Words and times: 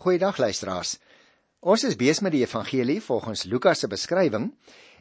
Goeiedag 0.00 0.38
luisteraars. 0.40 0.94
Ons 1.60 1.82
is 1.84 1.96
besig 2.00 2.24
met 2.24 2.32
die 2.32 2.40
evangelie 2.40 3.02
volgens 3.04 3.42
Lukas 3.44 3.82
se 3.82 3.88
beskrywing 3.92 4.46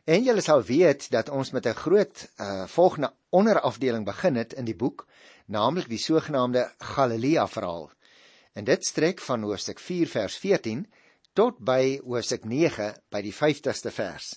en 0.04 0.26
julle 0.26 0.44
sal 0.44 0.60
weet 0.68 1.06
dat 1.14 1.30
ons 1.32 1.54
met 1.56 1.68
'n 1.72 1.80
groot 1.84 2.24
uh, 2.26 2.66
volgende 2.68 3.14
onderafdeling 3.30 4.04
begin 4.06 4.36
het 4.36 4.54
in 4.54 4.66
die 4.66 4.76
boek, 4.76 5.06
naamlik 5.46 5.88
die 5.88 6.02
sogenaamde 6.04 6.72
Galilea 6.78 7.48
verhaal. 7.48 7.90
En 8.54 8.64
dit 8.64 8.86
strek 8.86 9.20
van 9.20 9.42
hoofstuk 9.42 9.80
4 9.80 10.08
vers 10.08 10.38
14 10.38 10.86
tot 11.34 11.58
by 11.58 12.02
hoofstuk 12.04 12.44
9 12.44 12.94
by 13.10 13.22
die 13.22 13.34
50ste 13.34 13.92
vers. 13.92 14.36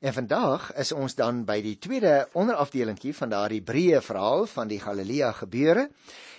En 0.00 0.12
vandag 0.12 0.74
is 0.74 0.92
ons 0.92 1.14
dan 1.14 1.44
by 1.44 1.62
die 1.62 1.78
tweede 1.78 2.28
onderafdelingkie 2.32 3.14
van 3.14 3.28
daardie 3.28 3.62
breë 3.62 4.02
verhaal 4.02 4.46
van 4.46 4.68
die 4.68 4.80
Galilea 4.80 5.32
gebeure 5.32 5.88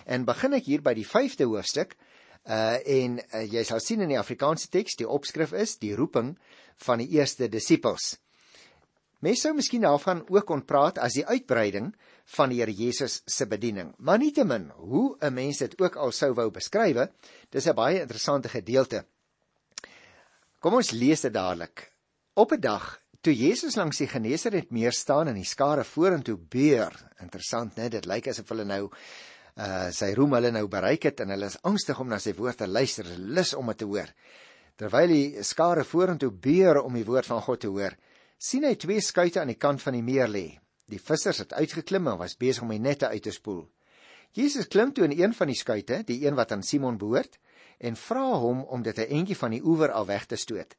en 0.05 0.25
begin 0.25 0.53
ek 0.53 0.65
hier 0.65 0.81
by 0.81 0.93
die 0.93 1.07
5de 1.07 1.49
hoofstuk 1.49 1.97
Uh 2.44 2.80
en 2.84 3.20
uh, 3.20 3.44
jy 3.48 3.64
sal 3.64 3.80
sien 3.80 4.02
in 4.04 4.10
die 4.12 4.20
Afrikaanse 4.20 4.68
teks 4.70 4.98
die 5.00 5.07
opskrif 5.07 5.54
is 5.56 5.78
die 5.79 5.96
roeping 5.96 6.34
van 6.84 7.00
die 7.00 7.07
eerste 7.15 7.47
disippels. 7.47 8.18
Mense 9.24 9.47
sou 9.47 9.54
miskien 9.56 9.86
daarvan 9.86 10.25
ook 10.28 10.46
kon 10.50 10.65
praat 10.68 10.98
as 11.00 11.15
die 11.15 11.24
uitbreiding 11.24 11.93
van 12.36 12.51
die 12.51 12.60
Here 12.60 12.74
Jesus 12.75 13.21
se 13.28 13.48
bediening. 13.48 13.93
Maar 13.98 14.20
nietemin, 14.20 14.70
hoe 14.75 15.15
'n 15.21 15.34
mens 15.34 15.57
dit 15.57 15.82
ook 15.82 15.96
al 15.96 16.11
sou 16.11 16.34
wou 16.34 16.51
beskryf, 16.51 17.07
dis 17.50 17.68
'n 17.68 17.75
baie 17.75 18.01
interessante 18.01 18.50
gedeelte. 18.50 19.06
Kom 20.60 20.73
ons 20.73 20.92
lees 20.92 21.21
dit 21.21 21.34
dadelik. 21.34 21.92
Op 22.34 22.51
'n 22.51 22.60
dag 22.60 23.00
toe 23.21 23.34
Jesus 23.34 23.75
langs 23.75 23.98
die 23.98 24.07
Genesaret 24.07 24.71
meer 24.71 24.92
staan 24.92 25.28
en 25.28 25.36
die 25.36 25.48
skare 25.48 25.84
vorentoe 25.84 26.37
beer, 26.37 26.92
interessant 27.21 27.75
net, 27.75 27.92
dit 27.92 28.06
lyk 28.06 28.28
asof 28.28 28.50
hulle 28.50 28.65
nou 28.65 28.92
uh 29.56 29.92
sy 29.93 30.14
roem 30.18 30.34
hulle 30.34 30.52
nou 30.52 30.66
bereik 30.68 31.04
het 31.10 31.21
en 31.21 31.30
hulle 31.30 31.50
is 31.52 31.60
angstig 31.64 32.00
om 32.00 32.09
na 32.09 32.20
sy 32.20 32.34
woord 32.34 32.64
te 32.64 32.67
luister, 32.67 33.06
lus 33.17 33.53
om 33.53 33.67
dit 33.70 33.84
te 33.84 33.86
hoor. 33.86 34.09
Terwyl 34.76 35.14
die 35.14 35.44
skare 35.45 35.84
vorentoe 35.86 36.31
beer 36.31 36.81
om 36.81 36.95
die 36.98 37.06
woord 37.06 37.30
van 37.30 37.42
God 37.45 37.62
te 37.62 37.70
hoor, 37.70 37.94
sien 38.38 38.66
hy 38.66 38.73
twee 38.76 39.02
skuite 39.02 39.42
aan 39.42 39.54
die 39.54 39.60
kant 39.60 39.82
van 39.82 39.94
die 39.94 40.04
meer 40.04 40.28
lê. 40.28 40.48
Die 40.90 41.00
vissers 41.00 41.40
het 41.44 41.54
uitgeklim 41.54 42.10
en 42.10 42.18
was 42.18 42.36
besig 42.36 42.66
om 42.66 42.73
die 42.73 42.82
nette 42.82 43.08
uit 43.08 43.23
te 43.23 43.32
spoel. 43.32 43.68
Jesus 44.34 44.68
klim 44.68 44.92
toe 44.94 45.06
in 45.06 45.14
een 45.14 45.34
van 45.38 45.48
die 45.48 45.58
skuite, 45.58 46.02
die 46.08 46.23
een 46.26 46.36
wat 46.36 46.52
aan 46.52 46.66
Simon 46.66 46.98
behoort, 46.98 47.38
en 47.78 47.95
vra 48.00 48.26
hom 48.42 48.64
om 48.66 48.82
dit 48.82 48.98
'n 48.98 49.12
entjie 49.20 49.38
van 49.38 49.52
die 49.52 49.62
oewer 49.64 49.92
af 49.92 50.08
weg 50.08 50.26
te 50.26 50.36
stoot. 50.36 50.76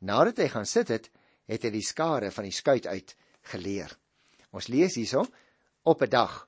Nadat 0.00 0.38
hy 0.38 0.48
gaan 0.48 0.66
sit 0.66 0.88
het, 0.88 1.10
het 1.46 1.62
hy 1.62 1.70
die 1.70 1.86
skare 1.86 2.30
van 2.30 2.44
die 2.44 2.52
skuit 2.52 2.86
uit 2.86 3.16
geleer. 3.42 3.96
Ons 4.50 4.66
lees 4.68 4.94
hierso 4.94 5.26
op 5.82 6.02
'n 6.02 6.10
dag 6.10 6.45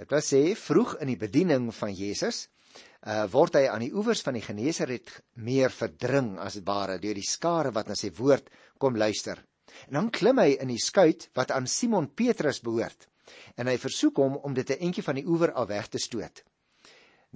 Dit 0.00 0.08
wil 0.14 0.22
sê 0.24 0.54
vroeg 0.56 0.94
in 1.04 1.10
die 1.12 1.20
bediening 1.20 1.66
van 1.76 1.92
Jesus 1.92 2.46
uh 3.10 3.26
word 3.32 3.58
hy 3.58 3.66
aan 3.68 3.82
die 3.84 3.92
oewers 3.92 4.22
van 4.24 4.36
die 4.36 4.44
Genesaret 4.44 5.10
meer 5.44 5.72
verdring 5.72 6.38
as 6.40 6.56
ware 6.64 6.96
deur 7.02 7.18
die 7.18 7.26
skare 7.26 7.72
wat 7.76 7.88
na 7.90 7.96
sy 7.98 8.08
woord 8.16 8.48
kom 8.80 8.96
luister. 8.96 9.42
En 9.88 9.98
dan 9.98 10.08
klim 10.08 10.40
hy 10.40 10.54
in 10.56 10.72
die 10.72 10.80
skuit 10.80 11.26
wat 11.36 11.52
aan 11.52 11.68
Simon 11.68 12.08
Petrus 12.16 12.62
behoort 12.64 13.10
en 13.60 13.68
hy 13.68 13.76
versoek 13.80 14.22
hom 14.22 14.38
om 14.40 14.56
dit 14.56 14.70
'n 14.70 14.88
entjie 14.88 15.04
van 15.04 15.20
die 15.20 15.26
oewer 15.28 15.52
af 15.52 15.68
weg 15.68 15.88
te 15.92 16.00
stoot. 16.00 16.44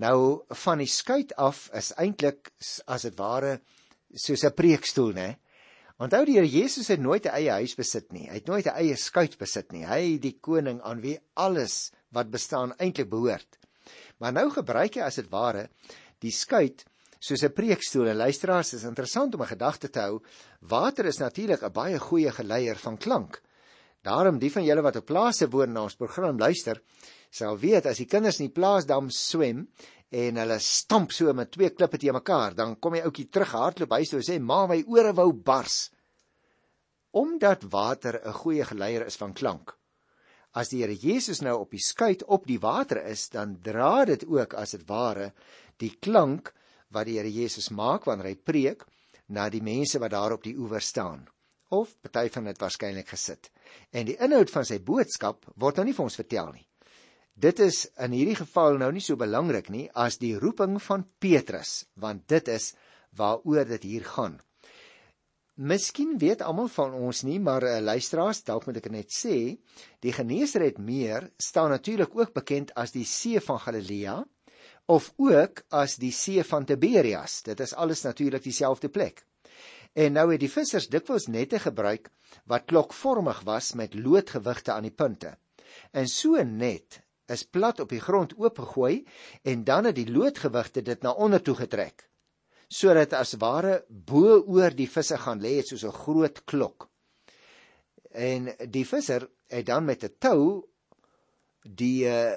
Nou 0.01 0.41
van 0.65 0.79
die 0.79 0.89
skuit 0.89 1.37
af 1.37 1.69
is 1.75 1.93
eintlik 2.01 2.51
as 2.87 3.03
dit 3.03 3.19
ware 3.19 3.61
soos 4.15 4.45
'n 4.45 4.57
preekstoel, 4.57 5.13
né? 5.13 5.37
Onthou 6.01 6.25
die 6.25 6.35
Here 6.35 6.49
Jesus 6.49 6.89
het 6.89 7.01
nooit 7.01 7.27
'n 7.27 7.37
eie 7.37 7.51
huis 7.51 7.75
besit 7.75 8.13
nie. 8.13 8.27
Hy 8.27 8.35
het 8.35 8.49
nooit 8.49 8.67
'n 8.67 8.75
eie 8.75 8.97
skuit 8.97 9.39
besit 9.39 9.73
nie. 9.73 9.85
Hy 9.85 10.19
die 10.19 10.39
koning 10.41 10.81
aan 10.81 11.01
wie 11.01 11.19
alles 11.35 11.93
wat 12.15 12.31
bestaan 12.31 12.73
eintlik 12.79 13.11
behoort. 13.11 13.59
Maar 14.19 14.33
nou 14.33 14.49
gebruik 14.55 14.97
hy 14.97 15.05
as 15.05 15.19
dit 15.21 15.31
ware 15.33 15.69
die 16.23 16.33
skuit 16.33 16.87
soos 17.25 17.43
'n 17.43 17.53
preekstoel. 17.53 18.09
En 18.09 18.17
luisteraars, 18.17 18.75
is 18.75 18.85
interessant 18.85 19.35
om 19.35 19.43
'n 19.43 19.55
gedagte 19.55 19.91
te 19.91 20.01
hou. 20.01 20.23
Water 20.61 21.07
is 21.07 21.19
natuurlik 21.19 21.63
'n 21.63 21.73
baie 21.73 21.99
goeie 21.99 22.31
geleier 22.31 22.77
van 22.77 22.97
klank. 22.97 23.43
Daarom 24.03 24.39
die 24.39 24.53
van 24.53 24.65
julle 24.65 24.83
wat 24.83 24.97
op 24.97 25.07
plase 25.07 25.49
woon 25.49 25.73
na 25.73 25.83
ons 25.83 25.97
program 25.97 26.39
luister, 26.39 26.83
sal 27.31 27.59
weet 27.59 27.87
as 27.87 27.97
die 27.97 28.07
kinders 28.07 28.41
in 28.41 28.47
die 28.47 28.55
plaasdam 28.55 29.09
swem 29.11 29.69
en 30.11 30.37
hulle 30.37 30.59
stamp 30.59 31.13
so 31.13 31.33
met 31.33 31.51
twee 31.51 31.71
klippe 31.71 31.99
te 31.99 32.13
mekaar, 32.13 32.55
dan 32.55 32.77
kom 32.77 32.93
hy 32.93 33.01
ouetjie 33.01 33.31
terug 33.31 33.55
hardloop 33.57 33.91
huis 33.91 34.09
toe 34.09 34.19
en 34.19 34.27
sê: 34.27 34.39
"Ma, 34.41 34.67
my 34.67 34.85
ore 34.87 35.13
wou 35.13 35.33
bars." 35.33 35.91
Omdat 37.13 37.65
water 37.71 38.21
'n 38.25 38.33
goeie 38.33 38.65
geleier 38.65 39.07
is 39.07 39.17
van 39.17 39.33
klank, 39.33 39.75
as 40.55 40.71
die 40.71 40.83
Here 40.83 40.95
Jesus 40.95 41.43
nou 41.43 41.57
op 41.65 41.75
die 41.75 41.83
skuit 41.83 42.25
op 42.31 42.47
die 42.47 42.61
water 42.63 43.03
is, 43.11 43.29
dan 43.31 43.57
dra 43.63 44.05
dit 44.09 44.25
ook 44.27 44.55
as 44.55 44.77
dit 44.77 44.85
ware 44.89 45.33
die 45.83 45.95
klank 46.01 46.53
wat 46.95 47.09
die 47.09 47.19
Here 47.19 47.31
Jesus 47.31 47.71
maak 47.75 48.07
wanneer 48.07 48.33
hy 48.33 48.37
preek 48.39 48.85
na 49.35 49.49
die 49.51 49.63
mense 49.65 49.99
wat 49.99 50.15
daar 50.15 50.37
op 50.37 50.45
die 50.45 50.57
oewer 50.59 50.85
staan 50.85 51.25
of 51.75 51.97
party 52.05 52.29
van 52.31 52.47
dit 52.51 52.61
waarskynlik 52.61 53.09
gesit. 53.11 53.49
En 53.91 54.07
die 54.07 54.19
inhoud 54.23 54.53
van 54.53 54.67
sy 54.69 54.79
boodskap 54.85 55.49
word 55.59 55.81
nou 55.81 55.89
nie 55.89 55.97
vir 55.97 56.07
ons 56.07 56.19
vertel 56.21 56.53
nie. 56.55 56.67
Dit 57.35 57.59
is 57.65 57.81
in 57.99 58.15
hierdie 58.15 58.39
geval 58.39 58.79
nou 58.79 58.93
nie 58.95 59.03
so 59.03 59.19
belangrik 59.19 59.73
nie 59.75 59.89
as 59.99 60.21
die 60.23 60.37
roeping 60.39 60.77
van 60.83 61.03
Petrus, 61.19 61.83
want 61.99 62.29
dit 62.31 62.51
is 62.53 62.71
waaroor 63.19 63.67
dit 63.73 63.89
hier 63.91 64.07
gaan. 64.07 64.39
Miskien 65.55 66.17
weet 66.19 66.41
almal 66.43 66.67
van 66.75 66.95
ons 66.99 67.21
nie, 67.23 67.37
maar 67.39 67.63
uh, 67.63 67.77
luisteraars, 67.79 68.41
dalk 68.43 68.65
moet 68.67 68.81
ek 68.81 68.89
net 68.91 69.13
sê, 69.15 69.55
die 70.03 70.13
Genesaret 70.13 70.81
meer 70.83 71.29
staan 71.39 71.71
natuurlik 71.71 72.17
ook 72.19 72.33
bekend 72.35 72.73
as 72.75 72.91
die 72.91 73.05
See 73.07 73.39
van 73.39 73.61
Galilea 73.63 74.17
of 74.91 75.13
ook 75.17 75.63
as 75.71 75.95
die 76.03 76.11
See 76.11 76.43
van 76.43 76.67
Tiberias. 76.67 77.37
Dit 77.47 77.63
is 77.63 77.75
alles 77.79 78.03
natuurlik 78.03 78.43
dieselfde 78.43 78.91
plek. 78.91 79.23
En 79.95 80.19
nou 80.19 80.25
het 80.33 80.43
die 80.43 80.51
vissers 80.51 80.89
dikwels 80.91 81.29
nette 81.31 81.61
gebruik 81.63 82.11
wat 82.51 82.67
klokvormig 82.67 83.45
was 83.47 83.77
met 83.79 83.95
loodgewigte 83.95 84.75
aan 84.75 84.89
die 84.89 84.97
punte. 85.05 85.37
En 85.95 86.11
so 86.11 86.43
net 86.43 86.99
is 87.31 87.47
plat 87.47 87.79
op 87.79 87.95
die 87.95 88.03
grond 88.03 88.35
oopgegooi 88.35 89.05
en 89.47 89.63
dan 89.63 89.87
het 89.87 89.95
die 90.03 90.11
loodgewigte 90.11 90.83
dit 90.83 91.07
na 91.07 91.15
onder 91.15 91.43
toe 91.43 91.55
getrek 91.63 92.09
sodat 92.69 93.13
as 93.13 93.37
ware 93.41 93.85
bo 93.89 94.41
oor 94.41 94.75
die 94.75 94.89
visse 94.89 95.19
gaan 95.19 95.41
lê 95.41 95.63
soos 95.63 95.85
'n 95.85 95.93
groot 95.93 96.45
klok. 96.45 96.89
En 98.13 98.51
die 98.71 98.85
visser 98.85 99.29
het 99.49 99.67
dan 99.67 99.85
met 99.85 100.05
'n 100.05 100.15
tou 100.19 100.63
die 101.63 102.07
uh, 102.07 102.37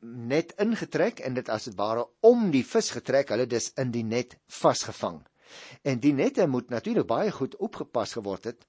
net 0.00 0.52
ingetrek 0.58 1.20
en 1.20 1.34
dit 1.34 1.48
as 1.48 1.68
ware 1.76 2.06
om 2.20 2.50
die 2.50 2.64
vis 2.64 2.90
getrek, 2.90 3.28
hulle 3.28 3.46
dis 3.46 3.72
in 3.76 3.90
die 3.90 4.04
net 4.04 4.36
vasgevang. 4.46 5.22
En 5.82 6.00
die 6.00 6.12
nette 6.12 6.46
moet 6.46 6.70
natuurlik 6.70 7.06
baie 7.06 7.30
goed 7.30 7.56
opgepas 7.56 8.12
geword 8.12 8.44
het 8.44 8.66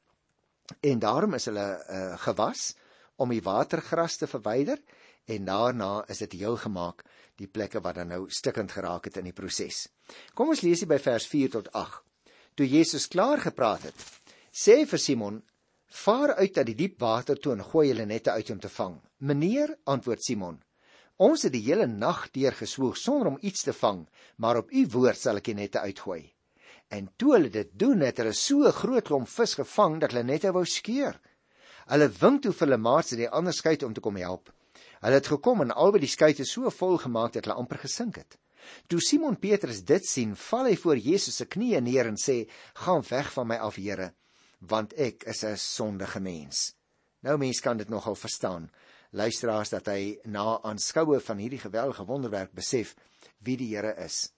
en 0.84 1.00
daarom 1.00 1.34
is 1.34 1.46
hulle 1.46 1.66
uh, 1.90 2.18
gewas 2.20 2.76
om 3.16 3.30
die 3.30 3.42
watergras 3.42 4.18
te 4.18 4.28
verwyder 4.28 4.80
en 5.28 5.46
daarna 5.46 6.06
is 6.08 6.22
dit 6.24 6.38
heel 6.40 6.56
gemaak 6.58 7.04
die 7.38 7.50
plekke 7.52 7.82
wat 7.84 8.00
dan 8.00 8.12
nou 8.14 8.22
stikkend 8.34 8.72
geraak 8.72 9.10
het 9.10 9.20
in 9.20 9.28
die 9.30 9.36
proses. 9.36 9.88
Kom 10.34 10.54
ons 10.54 10.64
lees 10.66 10.82
hier 10.82 10.90
by 10.90 11.00
vers 11.04 11.28
4 11.28 11.52
tot 11.58 11.68
8. 11.76 12.04
Toe 12.58 12.66
Jesus 12.66 13.06
klaar 13.12 13.44
gepraat 13.44 13.84
het, 13.90 14.06
sê 14.50 14.80
vir 14.90 15.00
Simon: 15.00 15.44
"Vaar 15.88 16.34
uit 16.40 16.56
na 16.56 16.64
die 16.64 16.76
diep 16.76 17.00
water 17.00 17.38
toe 17.38 17.54
en 17.54 17.64
gooi 17.64 17.90
julle 17.90 18.06
nette 18.06 18.32
uit 18.32 18.50
om 18.50 18.60
te 18.60 18.70
vang." 18.70 18.96
"Meneer," 19.18 19.78
antwoord 19.86 20.24
Simon, 20.24 20.64
"ons 21.18 21.44
het 21.44 21.54
die 21.54 21.66
hele 21.68 21.88
nag 21.88 22.32
deur 22.32 22.52
geswoeg 22.52 22.98
sonder 22.98 23.28
om 23.28 23.38
iets 23.42 23.64
te 23.64 23.74
vang, 23.74 24.08
maar 24.38 24.58
op 24.58 24.72
u 24.72 24.88
woord 24.88 25.18
sal 25.18 25.38
ek 25.38 25.44
die 25.44 25.54
nette 25.54 25.80
uitgooi." 25.80 26.34
En 26.90 27.10
toe 27.18 27.34
hulle 27.34 27.50
dit 27.50 27.70
doen, 27.74 28.00
het 28.00 28.18
hulle 28.18 28.34
so 28.34 28.64
'n 28.64 28.72
groot 28.72 29.04
klomp 29.04 29.28
vis 29.28 29.54
gevang 29.54 30.00
dat 30.00 30.12
hulle 30.12 30.24
nette 30.24 30.52
wou 30.52 30.66
skeur. 30.66 31.20
Hulle 31.88 32.10
wink 32.10 32.42
toe 32.42 32.54
vir 32.54 32.68
hulle 32.68 32.78
maats 32.78 33.12
in 33.12 33.18
die 33.18 33.30
ander 33.30 33.54
skei 33.54 33.78
om 33.84 33.94
te 33.94 34.02
kom 34.02 34.16
help. 34.16 34.50
Hulle 35.02 35.20
het 35.20 35.30
gekom 35.30 35.62
en 35.62 35.72
albei 35.72 36.02
die 36.02 36.12
skuite 36.12 36.46
so 36.46 36.70
vol 36.74 36.98
gemaak 36.98 37.34
dat 37.34 37.46
hulle 37.46 37.58
amper 37.60 37.82
gesink 37.84 38.18
het. 38.22 38.38
Toe 38.88 39.00
Simon 39.02 39.38
Petrus 39.40 39.84
dit 39.88 40.06
sien, 40.06 40.36
val 40.36 40.72
hy 40.72 40.76
voor 40.80 41.00
Jesus 41.00 41.38
se 41.40 41.46
knieë 41.46 41.82
neer 41.82 42.10
en 42.10 42.18
sê: 42.20 42.48
"Gaan 42.84 43.04
weg 43.10 43.32
van 43.34 43.48
my 43.48 43.56
af, 43.56 43.76
Here, 43.76 44.14
want 44.60 44.94
ek 44.94 45.24
is 45.24 45.44
'n 45.44 45.58
sondige 45.58 46.20
mens." 46.20 46.74
Nou 47.22 47.38
mens 47.38 47.60
kan 47.60 47.78
dit 47.78 47.90
nogal 47.90 48.16
verstaan. 48.16 48.70
Luisteraars 49.12 49.70
dat 49.70 49.86
hy 49.86 50.20
na 50.26 50.60
aanskoue 50.64 51.20
van 51.20 51.38
hierdie 51.38 51.60
geweldige 51.60 52.06
wonderwerk 52.06 52.52
besef 52.54 52.96
wie 53.40 53.58
die 53.58 53.76
Here 53.76 53.96
is. 54.06 54.34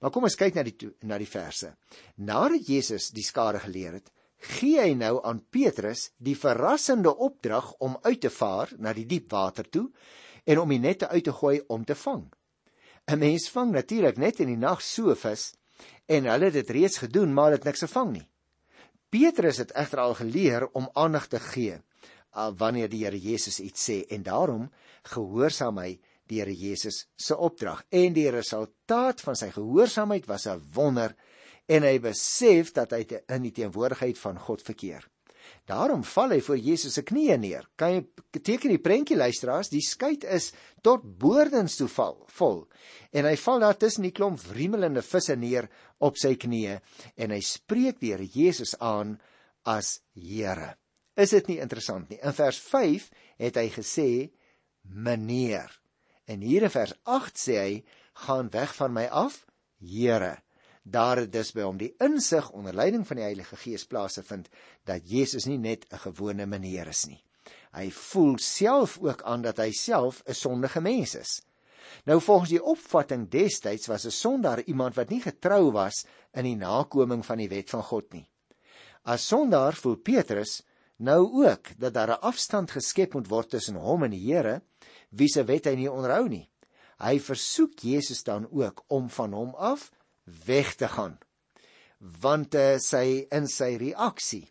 Maar 0.00 0.10
kom 0.10 0.22
ons 0.22 0.36
kyk 0.36 0.54
na 0.54 0.62
die 0.62 0.90
na 1.02 1.18
die 1.18 1.28
verse. 1.28 1.76
Nadat 2.16 2.66
Jesus 2.66 3.10
die 3.10 3.24
skare 3.24 3.58
geleer 3.58 3.92
het, 3.92 4.10
gee 4.38 4.80
hy 4.80 4.94
nou 4.94 5.20
aan 5.24 5.40
Petrus 5.50 6.10
die 6.18 6.36
verrassende 6.36 7.16
opdrag 7.16 7.72
om 7.78 7.98
uit 8.02 8.20
te 8.20 8.30
vaar 8.30 8.72
na 8.78 8.92
die 8.92 9.06
diep 9.06 9.30
water 9.32 9.68
toe 9.68 9.90
en 10.44 10.58
om 10.58 10.68
die 10.68 10.80
nette 10.82 11.08
uit 11.08 11.24
te 11.24 11.32
gooi 11.32 11.60
om 11.68 11.84
te 11.84 11.94
vang. 11.94 12.32
'n 13.06 13.18
Mens 13.18 13.48
vang 13.50 13.72
natuurlik 13.72 14.16
net 14.16 14.40
in 14.40 14.48
die 14.48 14.56
nag 14.60 14.82
so 14.82 15.14
vis 15.14 15.54
en 16.06 16.24
hulle 16.24 16.44
het 16.44 16.54
dit 16.54 16.70
reeds 16.70 16.98
gedoen 16.98 17.34
maar 17.34 17.50
dit 17.50 17.64
niks 17.64 17.84
gevang 17.86 18.12
nie. 18.12 18.28
Petrus 19.10 19.58
het 19.62 19.72
egter 19.72 19.98
al 19.98 20.14
geleer 20.14 20.68
om 20.72 20.90
aandag 20.94 21.28
te 21.28 21.40
gee 21.40 21.78
uh, 22.36 22.50
wanneer 22.58 22.88
die 22.88 23.04
Here 23.04 23.18
Jesus 23.18 23.60
iets 23.60 23.88
sê 23.88 24.02
en 24.10 24.22
daarom 24.22 24.68
gehoorsaam 25.02 25.78
hy 25.78 25.98
die 26.26 26.40
Here 26.40 26.54
Jesus 26.54 27.06
se 27.16 27.36
opdrag 27.36 27.84
en 27.90 28.16
die 28.16 28.30
resultaat 28.30 29.22
van 29.22 29.38
sy 29.38 29.50
gehoorsaamheid 29.54 30.26
was 30.26 30.46
'n 30.46 30.62
wonder 30.74 31.14
en 31.66 31.86
hy 31.86 31.98
besef 32.02 32.72
dat 32.76 32.94
hy 32.94 33.02
in 33.34 33.46
die 33.46 33.54
teenwoordigheid 33.54 34.18
van 34.20 34.38
God 34.38 34.62
verkeer. 34.62 35.06
Daarom 35.66 36.02
val 36.06 36.34
hy 36.34 36.40
voor 36.42 36.58
Jesus 36.58 36.96
se 36.96 37.02
knieë 37.06 37.36
neer. 37.42 37.66
Kan 37.78 37.92
jy 37.94 38.40
teken 38.42 38.72
die 38.74 38.82
prentjie 38.82 39.18
luisteraars, 39.18 39.70
die 39.70 39.82
skei 39.82 40.14
is 40.30 40.52
tot 40.86 41.04
boordens 41.20 41.76
toe 41.78 41.88
val, 41.90 42.18
vol. 42.38 42.64
En 43.14 43.26
hy 43.26 43.34
val 43.42 43.62
daar 43.62 43.78
tussen 43.78 44.06
die 44.06 44.14
klomp 44.14 44.40
wriemelende 44.50 45.02
visse 45.06 45.36
neer 45.38 45.68
op 45.98 46.18
sy 46.18 46.34
knieë 46.38 46.78
en 47.16 47.34
hy 47.34 47.40
spreek 47.42 48.00
die 48.02 48.12
Here 48.14 48.26
Jesus 48.26 48.76
aan 48.78 49.16
as 49.66 50.00
Here. 50.14 50.74
Is 51.16 51.32
dit 51.32 51.48
nie 51.48 51.60
interessant 51.64 52.10
nie? 52.10 52.20
In 52.22 52.34
vers 52.36 52.58
5 52.60 53.10
het 53.42 53.58
hy 53.58 53.68
gesê 53.74 54.08
meneer. 54.82 55.70
En 56.26 56.42
hier 56.42 56.66
in 56.66 56.74
vers 56.74 56.94
8 57.06 57.38
sê 57.40 57.58
hy 57.58 57.76
gaan 58.26 58.50
weg 58.54 58.74
van 58.76 58.94
my 58.94 59.06
af, 59.10 59.44
Here. 59.80 60.36
Daar 60.86 61.18
het 61.18 61.32
dus 61.34 61.48
by 61.50 61.64
hom 61.66 61.78
die 61.80 61.94
insig 61.98 62.46
onder 62.54 62.74
leiding 62.74 63.02
van 63.08 63.18
die 63.18 63.24
Heilige 63.26 63.56
Gees 63.58 63.84
plaas 63.90 64.20
vind 64.22 64.46
dat 64.86 65.08
Jesus 65.10 65.48
nie 65.50 65.58
net 65.58 65.86
'n 65.90 65.98
gewone 65.98 66.46
meneer 66.46 66.86
is 66.86 67.06
nie. 67.06 67.22
Hy 67.74 67.90
voel 67.90 68.38
self 68.38 68.98
ook 69.02 69.22
aan 69.22 69.42
dat 69.42 69.58
hy 69.58 69.72
self 69.72 70.22
'n 70.26 70.34
sondige 70.34 70.80
mens 70.80 71.14
is. 71.14 71.42
Nou 72.04 72.20
volgens 72.20 72.50
die 72.50 72.62
opvatting 72.62 73.28
destyds 73.30 73.86
was 73.86 74.06
'n 74.06 74.10
sondaar 74.10 74.62
iemand 74.62 74.94
wat 74.94 75.08
nie 75.08 75.20
getrou 75.20 75.72
was 75.72 76.06
in 76.32 76.44
die 76.44 76.56
nakoming 76.56 77.26
van 77.26 77.38
die 77.38 77.48
wet 77.48 77.70
van 77.70 77.82
God 77.82 78.12
nie. 78.12 78.28
As 79.02 79.26
sondaar 79.26 79.74
voel 79.74 79.96
Petrus 79.96 80.62
nou 80.96 81.46
ook 81.46 81.78
dat 81.78 81.94
daar 81.94 82.10
'n 82.10 82.20
afstand 82.22 82.70
geskep 82.70 83.14
moet 83.14 83.28
word 83.28 83.50
tussen 83.50 83.74
hom 83.74 84.04
en 84.04 84.10
die 84.10 84.32
Here, 84.32 84.62
wie 85.10 85.28
se 85.28 85.44
wet 85.44 85.64
hy 85.64 85.74
nie 85.74 85.90
onderhou 85.90 86.28
nie. 86.28 86.48
Hy 86.98 87.18
versoek 87.18 87.78
Jesus 87.78 88.22
dan 88.22 88.48
ook 88.52 88.84
om 88.86 89.10
van 89.10 89.32
hom 89.32 89.54
af 89.54 89.90
weg 90.26 90.74
te 90.74 90.88
gaan. 90.88 91.18
Want 91.98 92.54
uh, 92.54 92.76
sy 92.82 93.26
in 93.32 93.46
sy 93.50 93.76
reaksie 93.80 94.44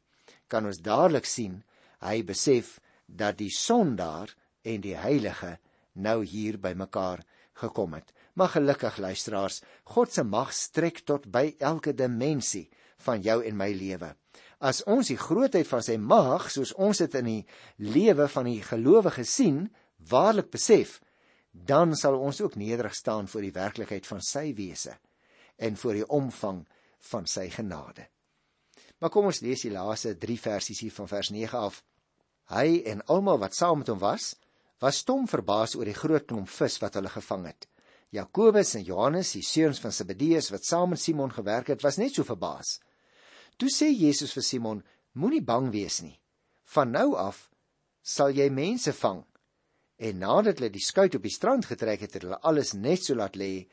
kan 0.51 0.65
ons 0.65 0.81
dadelik 0.83 1.27
sien 1.27 1.61
hy 2.05 2.21
besef 2.25 2.77
dat 3.05 3.37
die 3.39 3.51
sondaar 3.53 4.31
en 4.65 4.81
die 4.81 4.95
heilige 4.97 5.57
nou 5.93 6.23
hier 6.25 6.57
by 6.61 6.73
mekaar 6.77 7.23
gekom 7.55 7.95
het. 7.95 8.11
Maar 8.35 8.55
gelukkig 8.57 8.97
luisteraars, 8.99 9.61
God 9.87 10.11
se 10.11 10.23
mag 10.23 10.51
strek 10.53 11.05
tot 11.07 11.27
by 11.31 11.53
elke 11.59 11.93
dimensie 11.95 12.67
van 13.05 13.21
jou 13.23 13.39
en 13.45 13.55
my 13.55 13.69
lewe. 13.71 14.11
As 14.59 14.81
ons 14.89 15.11
die 15.11 15.19
grootheid 15.19 15.67
van 15.67 15.83
sy 15.83 15.95
mag, 16.01 16.49
soos 16.51 16.73
ons 16.75 16.99
dit 17.03 17.17
in 17.21 17.29
die 17.29 17.41
lewe 17.79 18.27
van 18.31 18.49
die 18.49 18.61
gelowige 18.65 19.23
sien, 19.27 19.65
waarlik 20.09 20.49
besef, 20.51 20.99
dan 21.51 21.95
sal 21.95 22.17
ons 22.19 22.41
ook 22.41 22.57
nederig 22.59 22.95
staan 22.95 23.29
voor 23.31 23.45
die 23.47 23.55
werklikheid 23.55 24.07
van 24.09 24.23
sy 24.23 24.49
wese 24.57 24.97
en 25.55 25.77
voor 25.77 25.99
die 25.99 26.07
omvang 26.07 26.63
van 27.11 27.27
sy 27.29 27.49
genade. 27.49 28.07
Maar 28.99 29.11
kom 29.11 29.27
ons 29.29 29.41
lees 29.43 29.65
die 29.65 29.73
laaste 29.73 30.15
3 30.17 30.37
versies 30.39 30.81
hier 30.83 30.93
van 30.95 31.07
vers 31.11 31.29
9 31.29 31.59
af. 31.59 31.81
Hy 32.51 32.81
en 32.91 33.03
almal 33.11 33.39
wat 33.41 33.55
saam 33.57 33.81
met 33.81 33.91
hom 33.91 33.99
was, 33.99 34.35
was 34.83 35.01
stom 35.03 35.27
verbaas 35.27 35.75
oor 35.75 35.87
die 35.87 35.97
groot 35.97 36.27
klomp 36.27 36.49
vis 36.51 36.77
wat 36.83 36.97
hulle 36.99 37.11
gevang 37.11 37.47
het. 37.49 37.67
Jakobus 38.15 38.75
en 38.77 38.85
Johannes, 38.85 39.33
die 39.35 39.43
seuns 39.43 39.81
van 39.83 39.91
Zebedeus 39.91 40.51
wat 40.53 40.63
saam 40.63 40.93
met 40.93 41.01
Simon 41.01 41.33
gewerk 41.33 41.71
het, 41.73 41.83
was 41.83 41.97
net 41.97 42.15
so 42.15 42.23
verbaas. 42.23 42.77
Toe 43.57 43.71
sê 43.71 43.89
Jesus 43.91 44.33
vir 44.35 44.43
Simon: 44.43 44.83
Moenie 45.13 45.43
bang 45.43 45.71
wees 45.73 46.01
nie. 46.03 46.19
Van 46.75 46.91
nou 46.91 47.15
af 47.15 47.49
sal 48.05 48.35
jy 48.37 48.49
mense 48.53 48.93
vang. 48.93 49.23
En 49.97 50.19
nadat 50.21 50.59
hulle 50.59 50.69
die 50.73 50.83
skuit 50.83 51.15
op 51.17 51.23
die 51.23 51.33
strand 51.33 51.65
getrek 51.65 52.03
het, 52.03 52.13
het 52.13 52.25
hulle 52.27 52.39
alles 52.45 52.73
net 52.75 53.05
so 53.05 53.15
laat 53.15 53.37
lê 53.39 53.65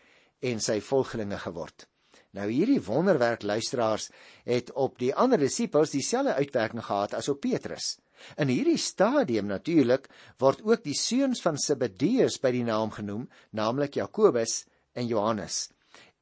en 0.43 0.61
sy 0.61 0.81
volgelinge 0.83 1.39
geword. 1.43 1.87
Nou 2.33 2.47
hierdie 2.49 2.81
wonderwerk 2.81 3.43
luisteraars 3.45 4.09
het 4.49 4.73
op 4.73 4.97
die 5.01 5.13
ander 5.15 5.41
disippels 5.41 5.93
dieselfde 5.93 6.35
uitwerking 6.41 6.85
gehad 6.85 7.15
as 7.15 7.29
op 7.29 7.43
Petrus. 7.45 7.99
In 8.41 8.49
hierdie 8.49 8.79
stadium 8.81 9.51
natuurlik 9.51 10.09
word 10.41 10.63
ook 10.65 10.85
die 10.85 10.97
seuns 10.97 11.43
van 11.45 11.59
Zebedeus 11.61 12.39
by 12.41 12.55
die 12.55 12.65
naam 12.65 12.95
genoem, 12.95 13.27
naamlik 13.51 13.99
Jakobus 14.01 14.63
en 14.97 15.11
Johannes. 15.11 15.69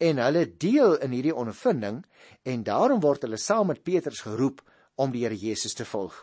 En 0.01 0.19
hulle 0.19 0.47
deel 0.59 0.97
in 1.05 1.15
hierdie 1.15 1.37
ondervinding 1.37 2.03
en 2.43 2.65
daarom 2.67 3.03
word 3.05 3.29
hulle 3.29 3.39
saam 3.39 3.71
met 3.71 3.85
Petrus 3.85 4.25
geroep 4.27 4.65
om 4.97 5.13
die 5.15 5.23
Here 5.27 5.37
Jesus 5.37 5.77
te 5.77 5.87
volg. 5.87 6.17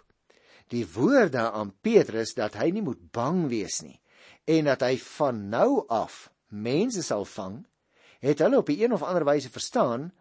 Die 0.68 0.84
woorde 0.98 1.46
aan 1.52 1.72
Petrus 1.82 2.34
dat 2.36 2.58
hy 2.60 2.74
nie 2.76 2.84
moet 2.84 3.00
bang 3.16 3.46
wees 3.48 3.80
nie 3.86 4.02
en 4.48 4.68
dat 4.68 4.84
hy 4.84 4.96
van 5.20 5.48
nou 5.52 5.86
af 5.92 6.28
mense 6.48 7.04
sal 7.04 7.26
vang 7.28 7.62
het 8.20 8.40
hulle 8.40 8.58
op 8.58 8.70
'n 8.70 8.82
een 8.82 8.94
of 8.94 9.04
ander 9.04 9.26
wyse 9.26 9.50
verstaan 9.50 10.12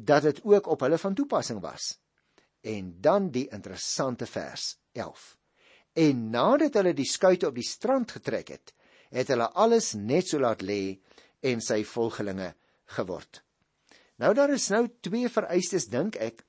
dat 0.00 0.22
dit 0.22 0.40
ook 0.44 0.66
op 0.66 0.80
hulle 0.80 0.98
van 0.98 1.14
toepassing 1.14 1.60
was. 1.60 1.98
En 2.60 3.00
dan 3.00 3.30
die 3.30 3.48
interessante 3.48 4.26
vers 4.26 4.78
11. 4.92 5.38
En 5.92 6.30
nadat 6.30 6.74
hulle 6.74 6.94
die 6.94 7.08
skuite 7.08 7.46
op 7.46 7.54
die 7.54 7.66
strand 7.66 8.10
getrek 8.10 8.48
het, 8.48 8.74
het 9.10 9.28
hulle 9.28 9.50
alles 9.50 9.92
net 9.92 10.28
so 10.28 10.40
laat 10.40 10.62
lê 10.62 10.98
en 11.40 11.60
sy 11.60 11.82
volgelinge 11.84 12.54
geword. 12.84 13.42
Nou 14.16 14.34
daar 14.34 14.52
is 14.54 14.68
nou 14.68 14.88
twee 15.00 15.28
vereistes 15.28 15.88
dink 15.90 16.16
ek 16.16 16.44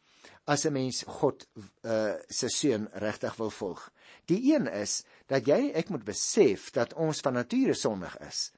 as 0.46 0.66
'n 0.66 0.74
mens 0.74 1.04
God 1.08 1.48
uh 1.84 2.16
se 2.30 2.50
seun 2.50 2.88
regtig 2.94 3.36
wil 3.36 3.50
volg. 3.50 3.92
Die 4.26 4.54
een 4.54 4.68
is 4.68 5.04
dat 5.28 5.48
jy 5.48 5.72
ek 5.74 5.90
moet 5.90 6.04
besef 6.04 6.72
dat 6.72 6.94
ons 6.94 7.20
van 7.20 7.34
nature 7.34 7.74
sondig 7.74 8.18
is 8.18 8.52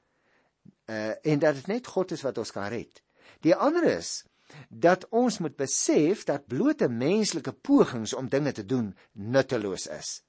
uh, 0.89 1.13
en 1.21 1.39
dat 1.39 1.55
dit 1.55 1.67
net 1.67 1.87
God 1.87 2.11
is 2.11 2.23
wat 2.25 2.37
ons 2.37 2.51
kan 2.51 2.69
red. 2.71 3.01
Die 3.41 3.55
ander 3.55 3.83
is 3.83 4.23
dat 4.69 5.07
ons 5.09 5.39
moet 5.41 5.55
besef 5.57 6.23
dat 6.23 6.47
blote 6.47 6.87
menslike 6.89 7.51
pogings 7.65 8.13
om 8.13 8.29
dinge 8.29 8.51
te 8.51 8.65
doen 8.65 8.93
nutteloos 9.11 9.87
is. 9.87 10.21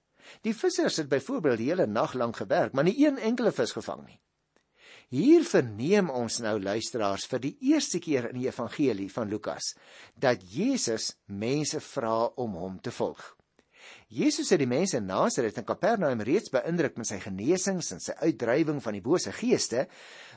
Die 0.43 0.55
vissers 0.57 0.97
het 0.97 1.09
byvoorbeeld 1.09 1.59
die 1.59 1.69
hele 1.71 1.87
nag 1.87 2.15
lank 2.15 2.37
gewerk, 2.37 2.73
maar 2.73 2.85
nie 2.85 2.97
een 3.07 3.19
enkele 3.19 3.53
vis 3.53 3.73
gevang 3.77 4.07
nie. 4.07 4.21
Hier 5.09 5.45
verneem 5.47 6.09
ons 6.11 6.41
nou 6.43 6.57
luisteraars 6.59 7.29
vir 7.31 7.43
die 7.45 7.55
eerste 7.71 8.01
keer 8.03 8.33
in 8.33 8.41
die 8.41 8.49
evangelie 8.49 9.07
van 9.13 9.31
Lukas 9.31 9.77
dat 10.19 10.43
Jesus 10.43 11.13
mense 11.27 11.81
vra 11.81 12.25
om 12.35 12.57
hom 12.59 12.81
te 12.81 12.91
volg. 12.91 13.36
Jesus 14.07 14.53
het 14.55 14.61
die 14.63 14.71
mense 14.71 15.01
in 15.01 15.09
Nasaret 15.09 15.57
en 15.59 15.67
Kapernaum 15.67 16.21
reeds 16.23 16.53
beïndruk 16.55 16.95
met 17.01 17.09
sy 17.09 17.19
genesings 17.25 17.91
en 17.91 18.03
sy 18.03 18.15
uitdrywing 18.23 18.79
van 18.85 18.95
die 18.95 19.03
bose 19.03 19.33
geeste, 19.35 19.89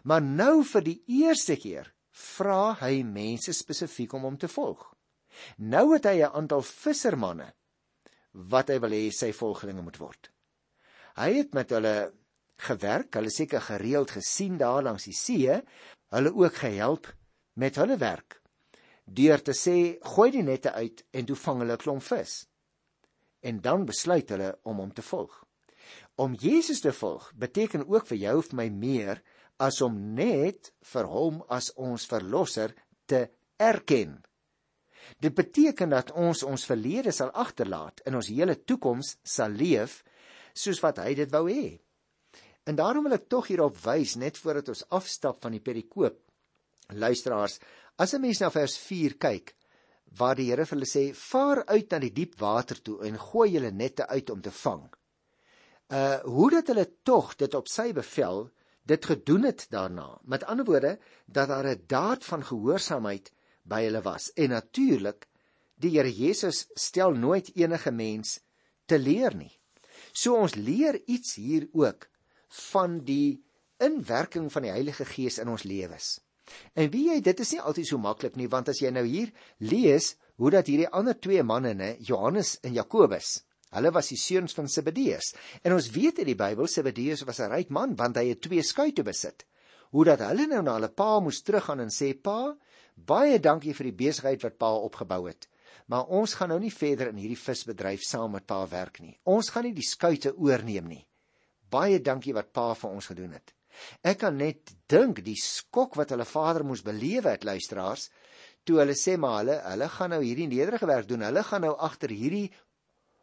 maar 0.09 0.23
nou 0.25 0.63
vir 0.65 0.85
die 0.87 0.97
eerste 1.21 1.57
keer 1.61 1.91
vra 2.09 2.73
hy 2.81 3.03
mense 3.05 3.53
spesifiek 3.53 4.15
om 4.17 4.25
hom 4.25 4.39
te 4.41 4.49
volg. 4.49 4.81
Nou 5.61 5.93
het 5.93 6.09
hy 6.09 6.17
'n 6.25 6.33
aantal 6.33 6.65
vissermanne 6.65 7.53
wat 8.33 8.69
hy 8.69 8.79
wil 8.79 8.89
hê 8.89 9.11
sy 9.11 9.31
volgelinge 9.31 9.81
moet 9.81 9.99
word. 9.99 10.31
Hy 11.15 11.33
het 11.37 11.53
met 11.53 11.69
hulle 11.69 12.11
gewerk, 12.57 13.13
hulle 13.13 13.29
seker 13.29 13.61
gereeld 13.61 14.11
gesien 14.11 14.57
daar 14.57 14.83
langs 14.83 15.05
die 15.05 15.13
see, 15.13 15.61
hulle 16.09 16.33
ook 16.33 16.55
gehelp 16.55 17.13
met 17.53 17.75
hulle 17.75 17.97
werk 17.97 18.41
deur 19.09 19.41
te 19.41 19.53
sê 19.53 19.97
gooi 20.01 20.31
die 20.31 20.43
nette 20.43 20.71
uit 20.73 21.05
en 21.11 21.25
toe 21.25 21.35
vang 21.35 21.59
hulle 21.59 21.73
'n 21.73 21.83
klomp 21.83 22.03
vis 22.03 22.48
en 23.41 23.61
dan 23.61 23.85
besluit 23.85 24.29
hulle 24.29 24.53
om 24.63 24.81
hom 24.83 24.93
te 24.93 25.05
volg. 25.05 25.33
Om 26.15 26.35
Jesus 26.35 26.81
te 26.83 26.93
volg 26.93 27.31
beteken 27.35 27.87
ook 27.87 28.07
vir 28.11 28.17
jou 28.17 28.37
of 28.37 28.51
my 28.51 28.67
meer 28.69 29.21
as 29.59 29.81
om 29.81 29.95
net 30.15 30.71
vir 30.93 31.07
hom 31.11 31.41
as 31.49 31.71
ons 31.75 32.07
verlosser 32.07 32.75
te 33.05 33.27
erken. 33.59 34.19
Dit 35.19 35.35
beteken 35.35 35.91
dat 35.95 36.11
ons 36.11 36.43
ons 36.43 36.65
verlede 36.67 37.11
sal 37.15 37.31
agterlaat 37.31 38.03
en 38.05 38.19
ons 38.19 38.31
hele 38.31 38.55
toekoms 38.63 39.15
sal 39.23 39.55
leef 39.55 40.01
soos 40.53 40.81
wat 40.83 40.99
hy 41.03 41.15
dit 41.17 41.31
wou 41.31 41.47
hê. 41.49 41.79
En 42.67 42.77
daarom 42.77 43.07
wil 43.07 43.17
ek 43.17 43.29
tog 43.31 43.47
hierop 43.49 43.77
wys 43.85 44.15
net 44.19 44.37
voordat 44.37 44.69
ons 44.69 44.85
afstap 44.95 45.39
van 45.41 45.55
die 45.55 45.63
perikoop. 45.63 46.19
Luisteraars, 46.93 47.59
as 47.97 48.13
'n 48.13 48.21
mens 48.21 48.39
na 48.39 48.49
vers 48.49 48.77
4 48.77 49.17
kyk, 49.17 49.55
waar 50.17 50.35
die 50.35 50.49
Here 50.49 50.65
vir 50.65 50.77
hulle 50.77 50.89
sê: 50.89 51.13
"Vaar 51.13 51.65
uit 51.65 51.91
na 51.91 51.99
die 51.99 52.13
diep 52.13 52.39
water 52.39 52.81
toe 52.81 53.01
en 53.05 53.19
gooi 53.19 53.49
julle 53.51 53.71
nette 53.71 54.07
uit 54.07 54.29
om 54.29 54.41
te 54.41 54.51
vang." 54.51 54.89
Uh 55.89 56.19
hoe 56.23 56.49
dat 56.51 56.67
hulle 56.67 56.87
tog 57.03 57.35
dit 57.35 57.53
op 57.53 57.67
sy 57.67 57.91
bevel 57.93 58.49
dit 58.89 59.05
gedoen 59.05 59.43
het 59.43 59.65
daarna. 59.69 60.19
Met 60.23 60.43
ander 60.43 60.65
woorde 60.65 60.99
dat 61.25 61.47
daar 61.47 61.67
'n 61.67 61.83
daad 61.87 62.25
van 62.25 62.45
gehoorsaamheid 62.45 63.31
by 63.63 63.83
hulle 63.83 64.01
was. 64.01 64.33
En 64.33 64.49
natuurlik 64.49 65.27
die 65.75 65.91
Here 65.97 66.11
Jesus 66.11 66.67
stel 66.73 67.11
nooit 67.11 67.55
enige 67.55 67.91
mens 67.91 68.39
te 68.85 68.99
leer 68.99 69.35
nie. 69.35 69.59
So 70.11 70.35
ons 70.35 70.55
leer 70.55 71.01
iets 71.05 71.35
hier 71.35 71.67
ook 71.71 72.09
van 72.47 72.99
die 73.03 73.43
inwerking 73.77 74.51
van 74.51 74.61
die 74.61 74.71
Heilige 74.71 75.05
Gees 75.05 75.37
in 75.37 75.47
ons 75.47 75.63
lewens. 75.63 76.19
En 76.73 76.89
wie 76.93 77.09
jy 77.09 77.19
dit 77.25 77.39
is 77.39 77.53
nie 77.55 77.61
altyd 77.61 77.89
so 77.89 78.01
maklik 78.01 78.39
nie 78.39 78.49
want 78.51 78.69
as 78.69 78.81
jy 78.81 78.91
nou 78.95 79.05
hier 79.05 79.31
lees 79.59 80.15
hoe 80.39 80.51
dat 80.51 80.67
hierdie 80.71 80.89
ander 80.89 81.17
twee 81.19 81.43
manne 81.43 81.73
nê 81.75 81.95
Johannes 81.99 82.57
en 82.63 82.73
Jakobus 82.73 83.39
hulle 83.75 83.91
was 83.93 84.07
die 84.09 84.17
seuns 84.17 84.55
van 84.57 84.67
Zebedeus 84.67 85.33
en 85.61 85.75
ons 85.75 85.91
weet 85.93 86.23
in 86.23 86.31
die 86.31 86.39
Bybel 86.39 86.67
Zebedeus 86.67 87.21
was 87.27 87.39
'n 87.39 87.51
ryk 87.51 87.69
man 87.69 87.95
want 87.95 88.17
hy 88.17 88.29
het 88.29 88.41
twee 88.41 88.63
skuite 88.63 89.03
besit 89.03 89.45
hoe 89.91 90.05
dat 90.05 90.25
hulle 90.25 90.47
nou 90.47 90.61
na 90.63 90.73
hulle 90.77 90.89
pa 90.89 91.19
moes 91.19 91.41
teruggaan 91.41 91.79
en 91.79 91.93
sê 91.93 92.13
pa 92.13 92.55
Baie 93.07 93.39
dankie 93.39 93.73
vir 93.73 93.89
die 93.89 93.97
besigheid 94.05 94.43
wat 94.43 94.57
pa 94.59 94.69
opgebou 94.75 95.21
het. 95.27 95.47
Maar 95.87 96.09
ons 96.19 96.33
gaan 96.37 96.51
nou 96.53 96.59
nie 96.61 96.73
verder 96.73 97.11
in 97.13 97.21
hierdie 97.21 97.39
visbedryf 97.39 98.03
saam 98.05 98.35
met 98.35 98.45
pa 98.49 98.59
werk 98.67 98.99
nie. 98.99 99.15
Ons 99.23 99.49
gaan 99.53 99.65
nie 99.65 99.75
die 99.77 99.85
skuite 99.85 100.35
oorneem 100.35 100.89
nie. 100.89 101.05
Baie 101.69 101.99
dankie 102.01 102.33
wat 102.33 102.51
pa 102.53 102.73
vir 102.75 102.89
ons 102.89 103.09
gedoen 103.11 103.37
het. 103.37 103.53
Ek 104.01 104.19
kan 104.23 104.37
net 104.37 104.73
dink 104.87 105.23
die 105.25 105.37
skok 105.39 105.95
wat 105.95 106.09
hulle 106.13 106.25
vader 106.25 106.65
moes 106.65 106.81
belewe 106.85 107.35
het 107.35 107.43
luisteraars 107.43 108.09
toe 108.63 108.79
hulle 108.81 108.95
sê 108.97 109.15
maar 109.17 109.39
hulle 109.41 109.57
hulle 109.65 109.89
gaan 109.89 110.13
nou 110.13 110.21
hierdie 110.23 110.47
nederige 110.51 110.85
werk 110.89 111.07
doen. 111.09 111.25
Hulle 111.25 111.43
gaan 111.43 111.65
nou 111.65 111.75
agter 111.77 112.13
hierdie 112.13 112.47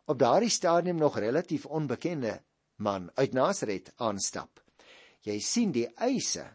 op 0.07 0.19
daardie 0.19 0.51
stadium 0.51 0.99
nog 0.99 1.19
relatief 1.19 1.67
onbekende 1.67 2.41
man 2.77 3.11
uit 3.15 3.35
Nasaret 3.35 3.93
aanstap. 3.97 4.61
Jy 5.27 5.39
sien 5.43 5.73
die 5.75 5.87
eise 6.03 6.47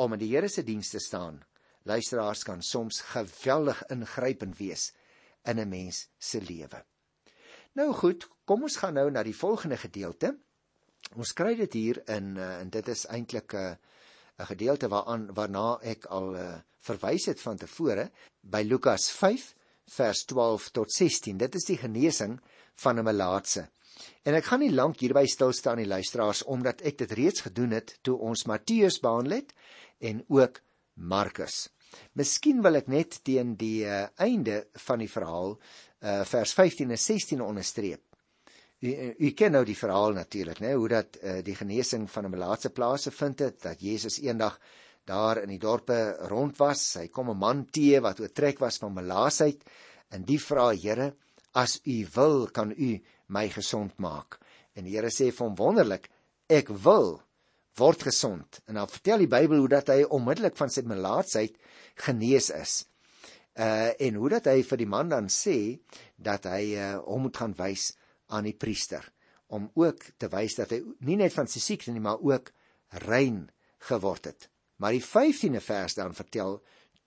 om 0.00 0.14
in 0.16 0.20
die 0.20 0.30
Here 0.32 0.48
se 0.48 0.64
diens 0.64 0.90
te 0.92 1.00
staan. 1.00 1.40
Luisteraars 1.88 2.44
kan 2.44 2.62
soms 2.62 3.00
geweldig 3.12 3.82
ingrypend 3.90 4.58
wees 4.58 4.92
in 5.44 5.58
'n 5.58 5.68
mens 5.68 6.08
se 6.18 6.40
lewe. 6.40 6.84
Nou 7.74 7.92
goed, 7.92 8.28
kom 8.44 8.62
ons 8.62 8.76
gaan 8.76 8.94
nou 8.94 9.10
na 9.10 9.22
die 9.22 9.36
volgende 9.36 9.76
gedeelte. 9.76 10.38
Ons 11.16 11.34
kry 11.36 11.52
dit 11.58 11.74
hier 11.76 11.98
in 12.14 12.36
eh, 12.40 12.60
en 12.62 12.70
dit 12.72 12.88
is 12.88 13.04
eintlik 13.12 13.52
'n 13.54 13.72
uh, 13.72 13.74
'n 14.40 14.46
gedeelte 14.48 14.88
waaraan 14.88 15.26
waarna 15.34 15.78
ek 15.82 16.06
al 16.06 16.34
uh, 16.36 16.54
verwys 16.80 17.26
het 17.26 17.40
van 17.40 17.56
tevore 17.56 18.10
by 18.40 18.62
Lukas 18.64 19.10
5 19.10 19.54
vers 19.96 20.24
12 20.24 20.70
tot 20.70 20.92
16. 20.92 21.36
Dit 21.36 21.54
is 21.54 21.64
die 21.68 21.76
genesing 21.76 22.40
van 22.74 22.98
'n 22.98 23.04
melaatse. 23.04 23.68
En 24.24 24.34
ek 24.34 24.44
gaan 24.44 24.60
nie 24.60 24.72
lank 24.72 25.00
hierby 25.00 25.26
stil 25.26 25.52
staan 25.52 25.76
nie 25.76 25.86
luisteraars 25.86 26.42
omdat 26.42 26.80
ek 26.80 26.98
dit 26.98 27.12
reeds 27.12 27.40
gedoen 27.40 27.70
het 27.70 27.98
toe 28.02 28.16
ons 28.18 28.44
Matteus 28.44 29.00
behandel 29.00 29.36
het 29.36 29.52
en 30.00 30.24
ook 30.28 30.60
Markus. 30.94 31.68
Miskien 32.12 32.62
wil 32.62 32.74
ek 32.74 32.88
net 32.88 33.20
teen 33.24 33.54
die 33.56 33.84
uh, 33.84 34.06
einde 34.16 34.66
van 34.86 34.98
die 34.98 35.10
verhaal 35.10 35.58
uh, 35.58 36.24
vers 36.24 36.52
15 36.52 36.90
en 36.90 36.98
16 36.98 37.42
onderstreep. 37.42 38.11
U, 38.82 39.14
u 39.18 39.30
ken 39.38 39.52
nou 39.54 39.62
die 39.64 39.78
verhaal 39.78 40.16
natuurlik, 40.16 40.58
né, 40.58 40.72
hoe 40.74 40.88
dat 40.90 41.18
uh, 41.22 41.38
die 41.46 41.54
genesing 41.54 42.08
van 42.10 42.26
'n 42.26 42.34
melaatse 42.34 42.70
plase 42.74 43.10
vind 43.14 43.38
het 43.38 43.60
dat 43.62 43.80
Jesus 43.80 44.18
eendag 44.18 44.58
daar 45.04 45.42
in 45.42 45.48
die 45.48 45.58
dorpe 45.58 46.16
rond 46.30 46.58
was. 46.58 46.94
Hy 46.98 47.08
kom 47.08 47.30
'n 47.30 47.38
man 47.38 47.66
teë 47.66 48.00
wat 48.02 48.20
oortrek 48.20 48.58
was 48.58 48.78
van 48.82 48.94
melaatsheid 48.94 49.62
en 50.10 50.24
die 50.24 50.40
vra 50.40 50.72
Here 50.74 51.14
as 51.54 51.80
u 51.86 52.06
wil 52.14 52.48
kan 52.50 52.74
u 52.76 53.00
my 53.26 53.48
gesond 53.48 53.98
maak. 53.98 54.38
En 54.74 54.84
die 54.84 54.96
Here 54.96 55.10
sê 55.10 55.30
vir 55.30 55.46
hom 55.46 55.56
wonderlik, 55.56 56.10
ek 56.48 56.68
wil 56.68 57.22
word 57.78 58.02
gesond. 58.02 58.60
En 58.66 58.74
dan 58.74 58.88
vertel 58.88 59.18
die 59.18 59.30
Bybel 59.30 59.58
hoe 59.58 59.68
dat 59.68 59.88
hy 59.88 60.02
onmiddellik 60.02 60.56
van 60.56 60.70
sy 60.70 60.82
melaatsheid 60.82 61.56
genees 61.94 62.50
is. 62.50 62.86
Uh 63.54 63.92
en 64.00 64.14
hoe 64.14 64.28
dat 64.28 64.46
hy 64.46 64.62
vir 64.62 64.78
die 64.78 64.86
man 64.86 65.08
dan 65.08 65.28
sê 65.28 65.78
dat 66.16 66.44
hy 66.44 66.74
uh, 66.74 66.98
hom 67.04 67.22
moet 67.22 67.36
gaan 67.36 67.54
wys 67.54 67.92
aan 68.32 68.48
die 68.48 68.56
priester 68.56 69.04
om 69.52 69.68
ook 69.76 70.04
te 70.16 70.30
wys 70.32 70.56
dat 70.56 70.72
hy 70.72 70.80
nie 71.04 71.18
net 71.20 71.34
van 71.36 71.50
sy 71.50 71.60
siekte 71.60 71.92
nie 71.92 72.02
maar 72.04 72.22
ook 72.24 72.50
rein 73.04 73.44
geword 73.88 74.30
het. 74.30 74.48
Maar 74.80 74.96
die 74.96 75.04
15de 75.04 75.60
vers 75.60 75.94
dan 75.98 76.16
vertel 76.16 76.62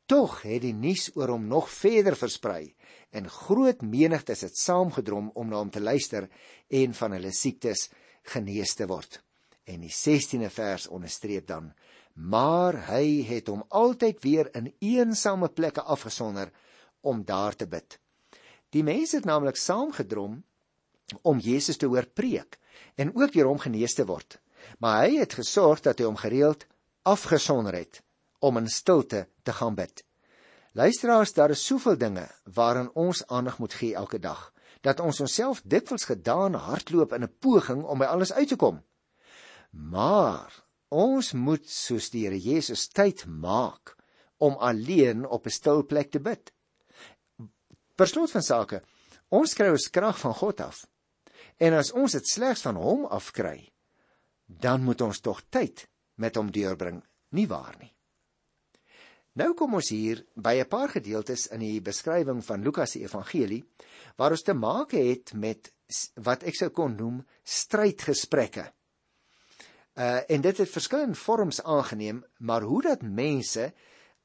tog 0.06 0.38
het 0.46 0.62
die 0.62 0.76
nuus 0.78 1.10
oor 1.18 1.34
hom 1.34 1.48
nog 1.50 1.70
verder 1.74 2.16
versprei 2.18 2.76
en 3.10 3.30
groot 3.32 3.82
menigtes 3.82 4.46
het 4.46 4.58
saamgedrom 4.58 5.32
om 5.34 5.50
na 5.50 5.58
hom 5.64 5.72
te 5.74 5.82
luister 5.82 6.30
en 6.70 6.94
van 6.94 7.18
hulle 7.18 7.34
siektes 7.34 7.88
genees 8.36 8.76
te 8.78 8.86
word. 8.90 9.20
En 9.66 9.82
die 9.82 9.94
16de 9.94 10.52
vers 10.54 10.88
onderstreep 10.94 11.48
dan: 11.50 11.72
Maar 12.14 12.78
hy 12.92 13.26
het 13.26 13.50
hom 13.50 13.66
altyd 13.70 14.22
weer 14.22 14.52
in 14.56 14.70
eensame 14.80 15.50
plekke 15.50 15.82
afgesonder 15.82 16.52
om 17.02 17.24
daar 17.26 17.56
te 17.56 17.68
bid. 17.68 17.98
Die 18.70 18.84
mense 18.84 19.18
het 19.18 19.26
naamlik 19.26 19.58
saamgedrom 19.58 20.44
om 21.22 21.40
Jesus 21.40 21.78
te 21.78 21.86
hoor 21.86 22.06
preek 22.06 22.60
en 22.96 23.16
ook 23.16 23.34
deur 23.34 23.52
hom 23.52 23.60
genees 23.60 23.94
te 23.94 24.06
word. 24.06 24.40
Maar 24.80 25.06
hy 25.06 25.22
het 25.22 25.38
gesorg 25.38 25.84
dat 25.86 26.00
hy 26.00 26.06
hom 26.06 26.18
gereeld 26.18 26.66
afgesonder 27.06 27.76
het 27.78 28.02
om 28.40 28.58
in 28.58 28.70
stilte 28.70 29.28
te 29.44 29.54
gaan 29.54 29.76
bid. 29.76 30.04
Luisteraars, 30.76 31.34
daar 31.34 31.50
is 31.50 31.66
soveel 31.66 31.98
dinge 31.98 32.26
waaraan 32.54 32.92
ons 32.94 33.24
aandag 33.28 33.60
moet 33.60 33.74
gee 33.74 33.96
elke 33.96 34.20
dag, 34.20 34.52
dat 34.82 35.00
ons 35.00 35.20
onsself 35.24 35.62
dikwels 35.64 36.04
gedaan 36.10 36.54
hardloop 36.54 37.14
in 37.14 37.24
'n 37.24 37.36
poging 37.40 37.84
om 37.84 38.00
by 38.00 38.06
alles 38.06 38.34
uit 38.34 38.48
te 38.48 38.56
kom. 38.56 38.84
Maar 39.72 40.64
ons 40.90 41.32
moet 41.34 41.70
soos 41.70 42.10
die 42.10 42.26
Here 42.26 42.40
Jesus 42.40 42.88
tyd 42.88 43.26
maak 43.26 43.96
om 44.38 44.54
alleen 44.54 45.26
op 45.26 45.46
'n 45.46 45.50
stil 45.50 45.86
plek 45.86 46.12
te 46.12 46.20
bid. 46.20 46.54
Per 47.96 48.08
slot 48.08 48.32
van 48.32 48.42
sake, 48.42 48.84
ons 49.30 49.54
kry 49.54 49.70
ons 49.70 49.90
krag 49.90 50.20
van 50.20 50.34
God 50.34 50.62
af. 50.62 50.86
En 51.58 51.74
as 51.74 51.92
ons 51.96 52.12
dit 52.12 52.28
slegs 52.28 52.62
van 52.62 52.76
hom 52.76 53.06
afkry, 53.06 53.60
dan 54.46 54.84
moet 54.84 55.02
ons 55.02 55.22
tog 55.24 55.42
tyd 55.50 55.88
met 56.20 56.36
hom 56.36 56.52
deurbring, 56.52 57.02
nie 57.32 57.48
waar 57.48 57.76
nie? 57.80 57.96
Nou 59.36 59.52
kom 59.54 59.74
ons 59.76 59.90
hier 59.92 60.22
by 60.36 60.56
'n 60.62 60.68
paar 60.72 60.90
gedeeltes 60.90 61.48
in 61.52 61.60
die 61.60 61.82
beskrywing 61.82 62.44
van 62.44 62.64
Lukas 62.64 62.92
se 62.92 63.00
evangelie 63.00 63.66
waar 64.16 64.32
ons 64.32 64.44
te 64.44 64.54
maak 64.54 64.92
het 64.92 65.34
met 65.34 65.74
wat 66.16 66.44
ek 66.44 66.56
sou 66.56 66.70
kon 66.70 66.96
noem 66.96 67.26
strydgesprekke. 67.44 68.72
Uh 69.96 70.22
en 70.30 70.42
dit 70.42 70.58
het 70.58 70.70
verskillende 70.70 71.16
vorms 71.16 71.64
aangeneem, 71.64 72.24
maar 72.38 72.62
hoe 72.62 72.82
dat 72.82 73.02
mense 73.02 73.74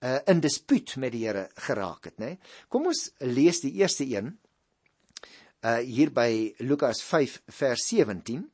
uh 0.03 0.19
in 0.27 0.41
dispuut 0.41 0.97
met 0.97 1.13
die 1.13 1.27
Here 1.27 1.51
geraak 1.55 2.05
het, 2.05 2.19
né? 2.19 2.39
Kom 2.69 2.87
ons 2.87 3.11
lees 3.19 3.61
die 3.61 3.73
eerste 3.73 4.07
een 4.07 4.39
uh 5.61 5.81
hier 5.85 6.13
by 6.13 6.55
Lukas 6.65 7.03
5 7.05 7.41
vers 7.53 7.83
17 7.93 8.47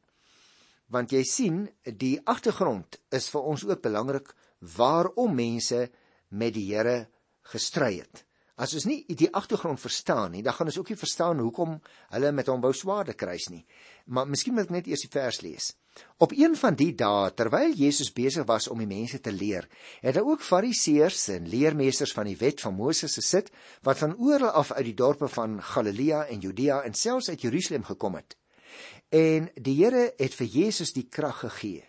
want 0.91 1.13
jy 1.15 1.23
sien 1.27 1.65
die 1.99 2.17
agtergrond 2.27 2.99
is 3.15 3.29
vir 3.31 3.47
ons 3.47 3.65
ook 3.67 3.83
belangrik 3.83 4.33
waarom 4.77 5.35
mense 5.35 5.87
met 6.35 6.55
die 6.55 6.67
Here 6.73 7.07
gestry 7.47 8.01
het. 8.01 8.25
As 8.57 8.73
ons 8.75 8.87
nie 8.89 9.03
die 9.07 9.29
agtergrond 9.31 9.79
verstaan 9.79 10.33
nie, 10.33 10.43
dan 10.43 10.55
gaan 10.57 10.71
ons 10.71 10.79
ook 10.81 10.91
nie 10.91 10.99
verstaan 10.99 11.43
hoekom 11.45 11.77
hulle 12.15 12.31
met 12.33 12.49
hom 12.51 12.63
wou 12.65 12.73
swaarde 12.75 13.15
kruis 13.15 13.51
nie. 13.53 13.63
Maar 14.07 14.27
miskien 14.31 14.57
moet 14.57 14.67
ek 14.67 14.75
net 14.79 14.89
eers 14.91 15.05
die 15.05 15.13
vers 15.13 15.43
lees. 15.45 15.75
Op 16.17 16.33
een 16.33 16.57
van 16.57 16.75
die 16.75 16.95
dae 16.97 17.31
terwyl 17.37 17.75
Jesus 17.77 18.13
besig 18.13 18.47
was 18.49 18.69
om 18.73 18.79
die 18.81 18.89
mense 18.89 19.21
te 19.21 19.33
leer, 19.33 19.69
het 20.01 20.17
daar 20.17 20.25
ook 20.25 20.45
Fariseërs 20.45 21.29
en 21.35 21.49
leermeesters 21.49 22.13
van 22.17 22.29
die 22.31 22.39
wet 22.41 22.61
van 22.65 22.75
Moses 22.75 23.19
gesit 23.21 23.51
wat 23.85 24.01
van 24.01 24.17
oral 24.17 24.55
af 24.57 24.73
uit 24.73 24.85
die 24.89 24.97
dorpe 24.97 25.29
van 25.29 25.59
Galilea 25.63 26.25
en 26.33 26.41
Judea 26.41 26.83
en 26.89 26.95
selfs 26.95 27.29
uit 27.29 27.45
Jerusalem 27.45 27.85
gekom 27.85 28.17
het. 28.17 28.37
En 29.09 29.51
die 29.55 29.77
Here 29.85 30.13
het 30.17 30.35
vir 30.35 30.47
Jesus 30.47 30.93
die 30.97 31.07
krag 31.09 31.41
gegee 31.45 31.85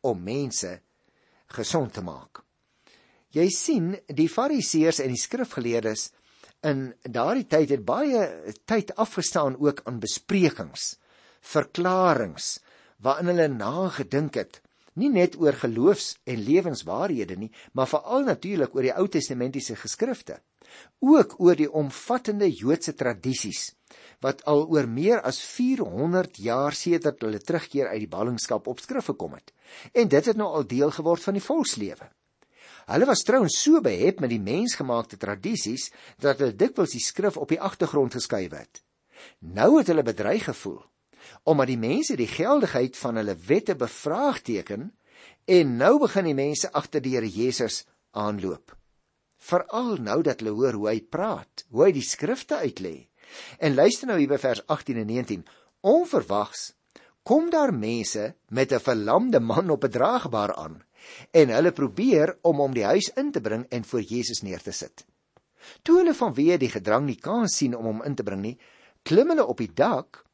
om 0.00 0.22
mense 0.22 0.78
gesond 1.52 1.92
te 1.92 2.02
maak. 2.02 2.42
Jy 3.36 3.48
sien, 3.52 3.92
die 4.08 4.28
Fariseërs 4.32 5.02
en 5.04 5.12
die 5.12 5.20
skrifgeleerdes 5.20 6.08
in 6.66 6.88
daardie 7.04 7.46
tyd 7.46 7.74
het 7.76 7.84
baie 7.86 8.22
tyd 8.66 8.94
afgestaan 8.96 9.58
ook 9.60 9.84
aan 9.84 10.00
besprekings, 10.00 10.96
verklaringe 11.44 12.40
waarin 13.02 13.30
hulle 13.32 13.48
nagedink 13.48 14.34
het, 14.34 14.60
nie 14.98 15.10
net 15.14 15.36
oor 15.38 15.54
geloofs- 15.54 16.16
en 16.26 16.42
lewenswaarhede 16.42 17.36
nie, 17.38 17.52
maar 17.72 17.88
veral 17.88 18.26
natuurlik 18.26 18.74
oor 18.74 18.86
die 18.86 18.94
Ou 18.94 19.06
Testamentiese 19.08 19.76
geskrifte, 19.78 20.40
ook 21.00 21.38
oor 21.38 21.56
die 21.56 21.70
omvattende 21.70 22.50
Joodse 22.50 22.94
tradisies 22.94 23.72
wat 24.20 24.42
al 24.50 24.66
oor 24.66 24.88
meer 24.90 25.22
as 25.22 25.38
400 25.40 26.40
jaar 26.42 26.74
sedert 26.74 27.22
hulle 27.22 27.38
terugkeer 27.38 27.88
uit 27.88 28.02
die 28.02 28.10
ballingskap 28.10 28.66
op 28.66 28.82
skrif 28.82 29.08
gekom 29.08 29.36
het. 29.38 29.52
En 29.94 30.10
dit 30.10 30.26
het 30.26 30.36
nou 30.36 30.48
al 30.58 30.66
deel 30.66 30.90
geword 30.90 31.22
van 31.22 31.38
die 31.38 31.44
volkslewe. 31.44 32.10
Hulle 32.88 33.06
was 33.08 33.22
trouens 33.22 33.60
so 33.62 33.80
behep 33.84 34.20
met 34.20 34.32
die 34.32 34.42
mensgemaakte 34.42 35.16
tradisies 35.16 35.88
dat 36.18 36.42
hulle 36.42 36.56
dikwels 36.56 36.96
die 36.96 37.04
skrif 37.04 37.36
op 37.36 37.48
die 37.52 37.60
agtergrond 37.60 38.18
geskuif 38.18 38.52
het. 38.58 38.82
Nou 39.38 39.78
het 39.78 39.88
hulle 39.92 40.02
bedreig 40.02 40.48
gevoel 40.50 40.82
omdat 41.42 41.70
die 41.70 41.80
mense 41.80 42.16
die 42.16 42.30
geldigheid 42.30 42.96
van 42.96 43.20
hulle 43.20 43.36
wette 43.48 43.76
bevraagteken 43.76 44.90
en 45.44 45.76
nou 45.76 45.98
begin 45.98 46.28
die 46.28 46.36
mense 46.36 46.72
agter 46.72 47.02
die 47.04 47.14
Here 47.16 47.28
Jesus 47.28 47.84
aanloop. 48.10 48.74
Veral 49.38 49.96
nou 50.02 50.22
dat 50.22 50.42
hulle 50.42 50.56
hoor 50.56 50.76
hoe 50.76 50.88
hy 50.90 50.98
praat, 51.00 51.64
hoe 51.70 51.86
hy 51.86 51.92
die 51.96 52.04
skrifte 52.04 52.58
uitlê. 52.64 53.08
En 53.60 53.76
luister 53.76 54.08
nou 54.08 54.18
hier 54.18 54.30
by 54.30 54.40
vers 54.40 54.64
18 54.66 55.00
en 55.04 55.08
19. 55.08 55.46
Onverwags 55.86 56.72
kom 57.22 57.50
daar 57.52 57.72
mense 57.72 58.34
met 58.48 58.72
'n 58.72 58.80
verlamde 58.80 59.40
man 59.40 59.70
op 59.70 59.84
'n 59.84 59.90
draagbaar 59.90 60.54
aan 60.54 60.82
en 61.30 61.48
hulle 61.48 61.72
probeer 61.72 62.38
om 62.42 62.56
hom 62.56 62.74
die 62.74 62.84
huis 62.84 63.10
in 63.16 63.32
te 63.32 63.40
bring 63.40 63.66
en 63.68 63.84
voor 63.84 64.00
Jesus 64.00 64.42
neer 64.42 64.62
te 64.62 64.72
sit. 64.72 65.06
Toe 65.82 65.98
hulle 66.00 66.14
vanweë 66.14 66.58
die 66.58 66.72
gedrang 66.72 67.06
nie 67.06 67.18
kan 67.20 67.48
sien 67.48 67.76
om 67.76 67.84
hom 67.84 68.02
in 68.02 68.14
te 68.14 68.22
bring 68.22 68.40
nie, 68.42 68.58
klim 69.02 69.28
hulle 69.28 69.46
op 69.46 69.58
die 69.58 69.72
dak 69.74 70.24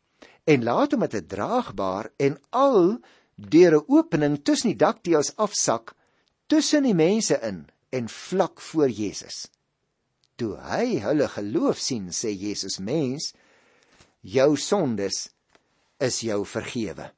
en 0.44 0.64
laat 0.64 0.92
hom 0.92 1.00
met 1.00 1.14
'n 1.14 1.26
draagbaar 1.26 2.10
en 2.16 2.38
al 2.50 3.00
deur 3.34 3.74
'n 3.76 3.84
opening 3.86 4.44
tussen 4.44 4.70
die 4.70 4.82
dakteëls 4.86 5.36
afsak 5.36 5.94
tussen 6.46 6.82
die 6.82 6.94
mense 6.94 7.38
in 7.40 7.68
en 7.88 8.08
vlak 8.08 8.60
voor 8.60 8.90
Jesus. 8.90 9.48
Toe 10.36 10.56
hy 10.58 10.98
hulle 10.98 11.28
geloof 11.28 11.78
sien, 11.78 12.10
sê 12.10 12.34
Jesus: 12.34 12.78
"Mens, 12.78 13.34
jou 14.20 14.56
sondes 14.56 15.30
is 15.98 16.20
jou 16.20 16.46
vergewe." 16.46 17.12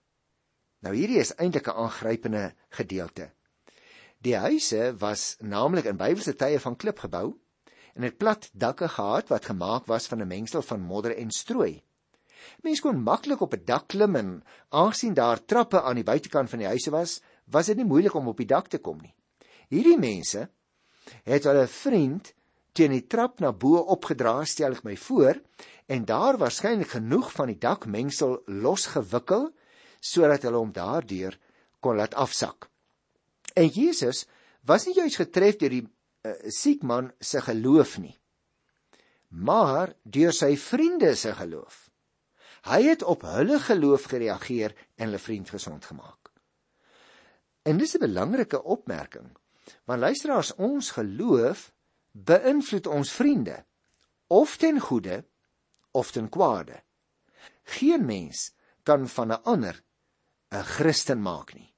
Nou 0.80 0.94
hierdie 0.94 1.18
is 1.18 1.34
eintlik 1.34 1.68
'n 1.68 1.78
aangrypende 1.84 2.54
gedeelte. 2.68 3.30
Die 4.22 4.36
huise 4.36 4.94
was 4.98 5.36
naamlik 5.40 5.84
in 5.84 5.96
Bybelse 5.96 6.34
tye 6.34 6.60
van 6.60 6.76
klip 6.76 6.98
gebou 6.98 7.38
en 7.94 8.02
het 8.02 8.18
plat 8.18 8.50
dakke 8.52 8.88
gehad 8.88 9.28
wat 9.28 9.44
gemaak 9.44 9.86
was 9.86 10.06
van 10.06 10.20
'n 10.20 10.28
mengsel 10.28 10.62
van 10.62 10.80
modder 10.80 11.16
en 11.16 11.30
strooi. 11.30 11.82
Mense 12.62 12.82
kon 12.82 13.02
maklik 13.02 13.40
op 13.40 13.54
'n 13.54 13.64
dak 13.64 13.88
klim 13.88 14.16
en 14.16 14.42
aangesien 14.68 15.14
daar 15.14 15.44
trappe 15.44 15.82
aan 15.82 15.94
die 15.94 16.04
buitekant 16.04 16.50
van 16.50 16.58
die 16.58 16.68
huise 16.68 16.90
was, 16.90 17.20
was 17.44 17.66
dit 17.66 17.76
nie 17.76 17.84
moeilik 17.84 18.14
om 18.14 18.28
op 18.28 18.36
die 18.36 18.46
dak 18.46 18.68
te 18.68 18.78
kom 18.78 18.98
nie. 18.98 19.14
Hierdie 19.68 19.98
mense 19.98 20.48
het 21.24 21.44
hulle 21.44 21.66
vriend 21.66 22.32
teen 22.72 22.90
die 22.90 23.06
trap 23.06 23.40
na 23.40 23.52
bo 23.52 23.78
opgedra, 23.78 24.44
stel 24.44 24.76
ek 24.76 24.84
my 24.84 24.96
voor, 24.96 25.40
en 25.86 26.04
daar 26.04 26.36
waarskynlik 26.36 26.96
genoeg 26.96 27.32
van 27.32 27.46
die 27.46 27.58
dakmengsel 27.58 28.42
losgewikkel 28.46 29.50
sodat 30.00 30.44
hulle 30.46 30.60
hom 30.60 30.72
daardeur 30.74 31.38
kon 31.80 31.96
laat 31.96 32.14
afsak. 32.14 32.68
En 33.54 33.68
Jesus 33.68 34.26
was 34.66 34.86
nie 34.86 34.96
juis 34.98 35.16
getref 35.16 35.58
deur 35.60 35.72
die 35.72 35.84
uh, 35.86 36.34
siek 36.52 36.82
man 36.82 37.12
se 37.20 37.40
geloof 37.40 37.96
nie, 38.02 38.14
maar 39.30 39.94
deur 40.02 40.34
sy 40.34 40.54
vriende 40.60 41.14
se 41.16 41.32
geloof. 41.34 41.85
Hy 42.66 42.82
het 42.82 43.02
op 43.02 43.22
hulle 43.22 43.60
geloof 43.62 44.08
gereageer 44.10 44.74
en 44.96 45.06
hulle 45.06 45.22
vriend 45.22 45.50
gesond 45.50 45.84
gemaak. 45.84 46.32
En 47.62 47.78
dis 47.78 47.94
'n 47.94 47.98
belangrike 47.98 48.62
opmerking. 48.62 49.36
Want 49.84 50.00
luisteraars, 50.00 50.54
ons 50.54 50.90
geloof 50.90 51.72
beïnvloed 52.12 52.86
ons 52.86 53.12
vriende 53.12 53.64
of 54.26 54.56
ten 54.56 54.80
goeie 54.80 55.24
of 55.90 56.10
ten 56.10 56.28
kwade. 56.28 56.82
Geen 57.62 58.04
mens 58.04 58.54
kan 58.82 59.08
van 59.08 59.32
'n 59.32 59.42
ander 59.42 59.82
'n 60.50 60.62
Christen 60.62 61.22
maak 61.22 61.54
nie. 61.54 61.74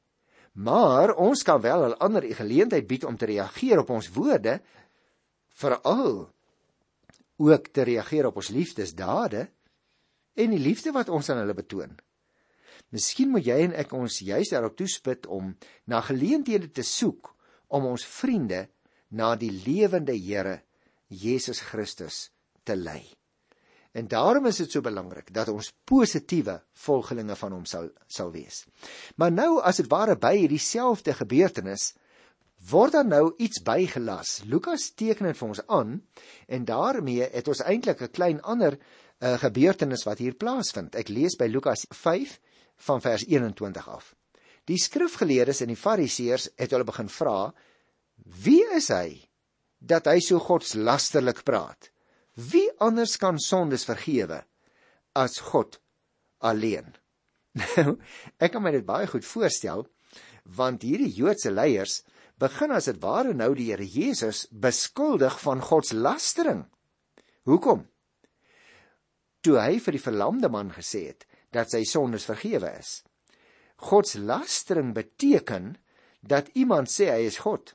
Maar 0.53 1.15
ons 1.15 1.43
kan 1.43 1.61
wel 1.61 1.89
'n 1.89 1.99
ander 1.99 2.25
'n 2.25 2.35
geleentheid 2.35 2.87
bied 2.87 3.05
om 3.05 3.17
te 3.17 3.25
reageer 3.25 3.79
op 3.79 3.91
ons 3.91 4.09
woorde, 4.09 4.61
veral 5.49 6.33
ook 7.37 7.67
te 7.67 7.83
reageer 7.83 8.27
op 8.27 8.37
ons 8.37 8.49
liefdesdade 8.49 9.51
en 10.39 10.55
die 10.55 10.63
liefde 10.63 10.95
wat 10.95 11.11
ons 11.13 11.29
aan 11.31 11.43
hulle 11.43 11.57
betoon. 11.59 11.97
Miskien 12.95 13.33
moet 13.35 13.45
jy 13.45 13.59
en 13.67 13.75
ek 13.77 13.93
ons 13.97 14.23
juis 14.25 14.55
daarop 14.55 14.79
toespit 14.79 15.27
om 15.27 15.53
na 15.91 16.01
geleenthede 16.07 16.71
te 16.73 16.87
soek 16.87 17.35
om 17.75 17.91
ons 17.91 18.07
vriende 18.07 18.69
na 19.11 19.35
die 19.37 19.53
lewende 19.53 20.17
Here 20.17 20.61
Jesus 21.09 21.61
Christus 21.61 22.29
te 22.65 22.77
lei. 22.77 23.03
En 23.97 24.09
daarom 24.09 24.47
is 24.47 24.61
dit 24.61 24.73
so 24.73 24.85
belangrik 24.85 25.33
dat 25.35 25.49
ons 25.49 25.73
positiewe 25.89 26.59
volgelinge 26.85 27.37
van 27.41 27.55
hom 27.57 27.65
sal 27.67 27.89
sal 28.07 28.31
wees. 28.33 28.65
Maar 29.17 29.33
nou 29.33 29.51
as 29.65 29.81
dit 29.81 29.89
ware 29.91 30.17
by 30.21 30.35
hierdie 30.37 30.63
selfde 30.63 31.17
gebeurtenis 31.17 31.95
word 32.71 32.97
dan 32.97 33.09
nou 33.09 33.33
iets 33.39 33.63
bygelas. 33.65 34.43
Lukas 34.45 34.91
teken 34.99 35.31
dit 35.31 35.39
vir 35.39 35.49
ons 35.49 35.63
aan 35.67 35.99
en 36.47 36.65
daarmee 36.69 37.29
het 37.33 37.49
ons 37.49 37.63
eintlik 37.65 38.03
'n 38.03 38.13
klein 38.13 38.41
ander 38.43 38.75
'n 38.75 38.81
uh, 39.21 39.37
gebeurtenis 39.43 40.05
wat 40.07 40.21
hier 40.23 40.37
plaasvind. 40.39 40.97
Ek 40.99 41.11
lees 41.13 41.37
by 41.39 41.49
Lukas 41.51 41.87
5 41.95 42.39
van 42.89 43.03
vers 43.03 43.25
21 43.27 43.89
af. 43.89 44.13
Die 44.69 44.79
skrifgeleerdes 44.81 45.63
en 45.65 45.73
die 45.73 45.81
fariseërs 45.81 46.51
het 46.61 46.75
hulle 46.75 46.87
begin 46.89 47.09
vra: 47.09 47.53
"Wie 48.45 48.65
is 48.77 48.91
hy 48.93 49.29
dat 49.79 50.07
hy 50.11 50.19
so 50.21 50.39
godslasterlik 50.39 51.45
praat? 51.45 51.91
Wie 52.35 52.69
anders 52.79 53.17
kan 53.17 53.39
sondes 53.39 53.87
vergewe 53.89 54.43
as 55.15 55.39
God 55.51 55.81
alleen?" 56.39 56.95
Nou, 57.59 57.97
ek 58.39 58.53
kan 58.55 58.63
my 58.63 58.71
dit 58.71 58.87
baie 58.87 59.09
goed 59.11 59.25
voorstel 59.27 59.87
want 60.57 60.85
hierdie 60.87 61.11
Joodse 61.13 61.51
leiers 61.51 62.03
begin 62.41 62.71
as 62.73 62.87
dit 62.89 63.01
ware 63.03 63.35
nou 63.37 63.51
die 63.59 63.69
Here 63.73 63.85
Jesus 63.85 64.47
beskuldig 64.49 65.41
van 65.43 65.61
godslastering. 65.61 66.63
Hoekom? 67.49 67.83
Toe 69.41 69.59
hy 69.61 69.79
vir 69.83 69.97
die 69.97 70.03
verlamde 70.03 70.49
man 70.53 70.73
gesê 70.75 71.09
het 71.11 71.27
dat 71.55 71.71
sy 71.73 71.85
sondes 71.89 72.27
vergewe 72.29 72.71
is. 72.79 73.03
God 73.89 74.09
se 74.09 74.21
lastering 74.21 74.95
beteken 74.95 75.77
dat 76.21 76.51
iemand 76.59 76.91
sê 76.91 77.11
hy 77.13 77.27
is 77.29 77.41
God 77.45 77.75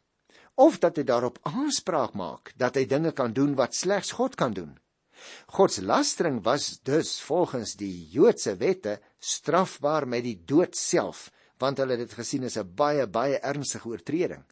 of 0.60 0.78
dat 0.84 1.00
hy 1.00 1.06
daarop 1.08 1.40
aanspraak 1.50 2.14
maak 2.20 2.52
dat 2.62 2.76
hy 2.78 2.86
dinge 2.86 3.14
kan 3.18 3.34
doen 3.34 3.56
wat 3.58 3.74
slegs 3.74 4.12
God 4.14 4.36
kan 4.38 4.54
doen. 4.54 4.76
God 5.56 5.72
se 5.72 5.82
lastering 5.82 6.42
was 6.46 6.80
dus 6.84 7.16
volgens 7.22 7.78
die 7.80 8.10
Joodse 8.12 8.58
wette 8.60 9.00
strafbaar 9.20 10.08
met 10.08 10.26
die 10.28 10.38
dood 10.46 10.76
self 10.78 11.30
want 11.62 11.80
hulle 11.80 11.96
het 11.96 12.04
dit 12.04 12.18
gesien 12.18 12.44
as 12.44 12.58
'n 12.58 12.76
baie 12.76 13.08
baie 13.08 13.40
ernstige 13.40 13.88
oortreding. 13.88 14.44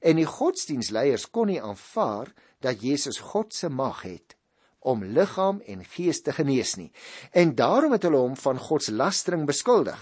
En 0.00 0.16
die 0.16 0.28
godsdienstleiers 0.28 1.30
kon 1.30 1.46
nie 1.46 1.60
aanvaar 1.60 2.32
dat 2.60 2.82
Jesus 2.82 3.18
God 3.18 3.54
se 3.54 3.68
mag 3.68 4.02
het 4.02 4.36
om 4.82 5.04
liggaam 5.04 5.60
en 5.66 5.84
gees 5.84 6.22
te 6.22 6.32
genees 6.32 6.74
nie. 6.76 6.90
En 7.30 7.54
daarom 7.54 7.94
het 7.94 8.02
hulle 8.06 8.20
hom 8.22 8.36
van 8.36 8.58
godslastering 8.58 9.46
beskuldig. 9.46 9.98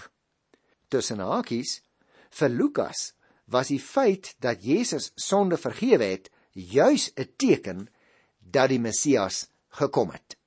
Tussen 0.89 1.21
hakies 1.23 1.79
vir 2.29 2.49
Lukas 2.49 3.11
was 3.51 3.71
die 3.71 3.79
feit 3.79 4.33
dat 4.39 4.63
Jesus 4.63 5.11
sonde 5.15 5.57
vergewe 5.57 6.07
het 6.13 6.29
juis 6.51 7.11
'n 7.15 7.29
teken 7.37 7.89
dat 8.39 8.69
die 8.69 8.79
Messias 8.79 9.47
gekom 9.69 10.11
het. 10.11 10.37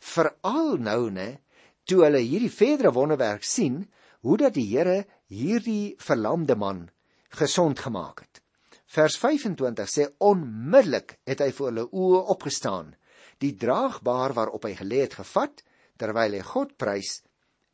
Veral 0.00 0.76
nou 0.76 1.10
ne 1.10 1.38
toe 1.84 2.04
hulle 2.04 2.20
hierdie 2.20 2.52
verdere 2.52 2.92
wonderwerk 2.92 3.44
sien 3.44 3.88
hoe 4.20 4.36
dat 4.36 4.54
die 4.54 4.66
Here 4.76 5.06
hierdie 5.26 5.94
verlamde 5.98 6.56
man 6.56 6.88
gesond 7.28 7.78
gemaak 7.78 8.20
het. 8.20 8.42
Vers 8.86 9.18
25 9.18 9.88
sê 9.88 10.06
onmiddellik 10.18 11.18
het 11.24 11.40
hy 11.40 11.50
voor 11.52 11.66
hulle 11.66 11.88
oë 11.92 12.22
opgestaan 12.34 12.94
die 13.42 13.54
draagbaar 13.54 14.34
waarop 14.36 14.66
hy 14.66 14.74
gelê 14.78 15.04
het 15.06 15.18
gevat 15.20 15.62
terwyl 15.98 16.34
hy 16.36 16.42
God 16.46 16.76
prys 16.78 17.22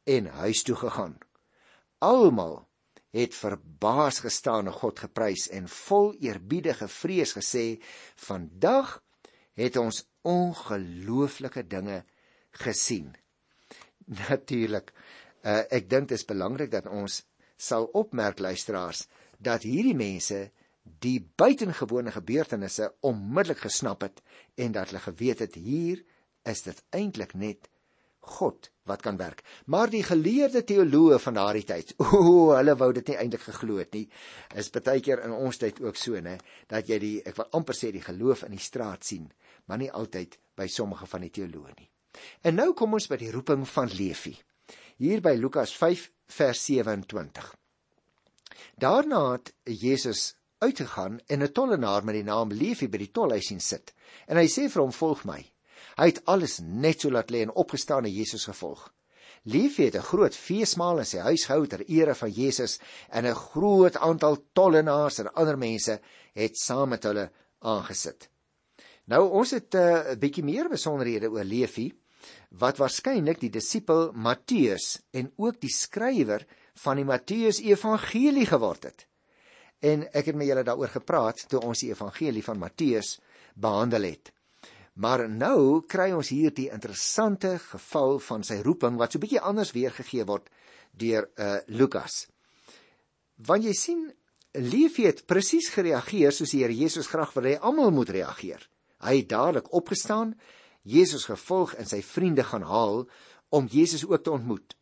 en 0.08 0.28
huis 0.42 0.62
toe 0.64 0.76
gegaan. 0.76 1.18
Almal 2.04 2.64
het 3.14 3.34
verbaas 3.34 4.18
gestaan 4.24 4.68
en 4.68 4.76
God 4.76 4.98
geprys 5.04 5.46
en 5.54 5.68
vol 5.70 6.14
eerbiedige 6.20 6.88
vrees 6.88 7.34
gesê: 7.36 7.80
"Vandag 8.16 8.98
het 9.54 9.76
ons 9.76 10.04
ongelooflike 10.22 11.66
dinge 11.66 12.04
gesien." 12.50 13.14
Natuurlik, 14.28 14.92
uh, 15.44 15.62
ek 15.70 15.88
dink 15.88 16.08
dit 16.08 16.18
is 16.18 16.26
belangrik 16.26 16.70
dat 16.70 16.86
ons 16.86 17.22
sal 17.56 17.86
opmerk 17.92 18.38
luisteraars 18.38 19.06
dat 19.38 19.62
hierdie 19.62 19.96
mense 19.96 20.50
die 20.84 21.18
buitengewone 21.36 22.12
gebeurtenisse 22.12 22.90
onmiddellik 23.00 23.64
gesnap 23.64 24.04
het 24.04 24.20
en 24.60 24.72
dat 24.72 24.90
hulle 24.90 25.00
geweet 25.04 25.44
het 25.44 25.54
hier 25.54 26.02
is 26.44 26.62
dit 26.66 26.82
eintlik 26.92 27.32
net 27.34 27.70
God 28.24 28.70
wat 28.88 29.02
kan 29.04 29.16
werk. 29.16 29.42
Maar 29.64 29.90
die 29.92 30.02
geleerde 30.04 30.64
teoloë 30.64 31.18
van 31.20 31.36
daardie 31.38 31.64
tyd, 31.68 31.94
o, 32.04 32.52
hulle 32.52 32.76
wou 32.80 32.90
dit 32.96 33.08
nie 33.08 33.18
eintlik 33.20 33.44
geglo 33.46 33.80
het 33.80 33.92
nie. 33.96 34.04
Is 34.56 34.70
baie 34.72 35.00
keer 35.04 35.24
in 35.24 35.32
ons 35.32 35.60
tyd 35.60 35.80
ook 35.84 35.96
so, 36.00 36.20
né, 36.20 36.36
dat 36.68 36.88
jy 36.88 37.00
die 37.00 37.16
ek 37.24 37.40
wil 37.40 37.50
amper 37.56 37.76
sê 37.76 37.92
die 37.92 38.04
geloof 38.04 38.44
in 38.48 38.56
die 38.56 38.62
straat 38.62 39.04
sien, 39.04 39.30
maar 39.68 39.80
nie 39.80 39.92
altyd 39.92 40.38
by 40.56 40.68
sommige 40.68 41.08
van 41.10 41.24
die 41.24 41.32
teoloë 41.32 41.76
nie. 41.78 41.90
En 42.44 42.56
nou 42.60 42.72
kom 42.78 42.94
ons 42.96 43.08
by 43.10 43.18
die 43.20 43.32
roeping 43.34 43.64
van 43.68 43.90
Levi. 43.92 44.36
Hier 45.02 45.20
by 45.24 45.34
Lukas 45.36 45.74
5 45.76 46.06
vers 46.36 46.64
27. 46.68 47.50
Daarna 48.80 49.22
het 49.32 49.52
Jesus 49.64 50.34
uitgegaan 50.58 51.20
en 51.26 51.42
'n 51.42 51.52
tollenaar 51.52 52.04
met 52.04 52.14
die 52.14 52.24
naam 52.24 52.52
Levi 52.52 52.88
by 52.88 52.98
die 52.98 53.10
tolhuis 53.10 53.46
sien 53.46 53.60
sit. 53.60 53.94
En 54.26 54.36
hy 54.36 54.46
sê 54.46 54.68
vir 54.68 54.82
hom: 54.82 54.92
"Volg 54.92 55.24
my." 55.24 55.54
Hy 55.96 56.06
het 56.06 56.24
alles 56.24 56.58
net 56.58 57.00
so 57.00 57.10
laat 57.10 57.30
lê 57.30 57.42
en 57.42 57.54
opgestaan 57.54 58.04
en 58.04 58.12
Jesus 58.12 58.44
gevolg. 58.44 58.92
Levi 59.44 59.84
het 59.84 59.96
'n 59.96 60.08
groot 60.10 60.34
feesmaal 60.34 60.98
in 60.98 61.04
sy 61.04 61.18
huis 61.18 61.44
gehou 61.44 61.66
ter 61.66 61.84
ere 61.88 62.14
van 62.14 62.30
Jesus 62.30 62.78
en 63.10 63.26
'n 63.26 63.34
groot 63.34 63.96
aantal 63.96 64.36
tollenaars 64.52 65.18
en 65.18 65.34
ander 65.34 65.58
mense 65.58 66.00
het 66.34 66.56
saam 66.58 66.88
met 66.88 67.02
hulle 67.02 67.30
aangesit. 67.58 68.28
Nou 69.04 69.30
ons 69.30 69.50
het 69.50 69.74
eh, 69.74 69.80
'n 69.80 70.12
uh, 70.12 70.18
bietjie 70.18 70.44
meer 70.44 70.68
besonderhede 70.68 71.30
oor 71.30 71.44
Levi 71.44 71.92
wat 72.50 72.78
waarskynlik 72.78 73.40
die 73.40 73.50
disipel 73.50 74.12
Matteus 74.12 75.02
en 75.12 75.32
ook 75.36 75.60
die 75.60 75.72
skrywer 75.72 76.46
van 76.74 76.96
die 76.96 77.04
Matteus 77.04 77.60
Evangelie 77.60 78.46
geword 78.46 78.84
het 78.84 79.06
en 79.84 80.06
ek 80.16 80.30
het 80.30 80.38
met 80.38 80.48
julle 80.48 80.64
daaroor 80.64 80.92
gepraat 80.94 81.44
toe 81.50 81.60
ons 81.60 81.84
die 81.84 81.90
evangelie 81.92 82.44
van 82.44 82.60
Matteus 82.60 83.18
behandel 83.54 84.08
het. 84.08 84.30
Maar 84.94 85.26
nou 85.28 85.82
kry 85.90 86.12
ons 86.14 86.30
hier 86.30 86.54
die 86.54 86.70
interessante 86.72 87.56
geval 87.58 88.20
van 88.22 88.44
sy 88.46 88.60
roeping 88.62 88.98
wat 89.00 89.12
so 89.12 89.22
bietjie 89.22 89.42
anders 89.42 89.74
weergegee 89.74 90.26
word 90.28 90.46
deur 90.94 91.26
uh 91.34 91.56
Lukas. 91.66 92.26
Want 93.42 93.66
jy 93.66 93.74
sien 93.74 94.04
Levi 94.54 95.08
het 95.08 95.24
presies 95.26 95.72
gereageer 95.74 96.30
soos 96.32 96.52
die 96.54 96.62
Here 96.62 96.74
Jesus 96.74 97.10
graag 97.10 97.34
wil 97.34 97.50
hê 97.50 97.56
almal 97.58 97.90
moet 97.90 98.12
reageer. 98.14 98.62
Hy 99.02 99.16
het 99.18 99.28
dadelik 99.28 99.72
opgestaan, 99.74 100.36
Jesus 100.86 101.26
gevolg 101.26 101.74
en 101.74 101.90
sy 101.90 101.98
vriende 102.06 102.44
gaan 102.46 102.62
haal 102.62 103.04
om 103.50 103.66
Jesus 103.66 104.06
ook 104.06 104.22
te 104.22 104.30
ontmoet. 104.30 104.76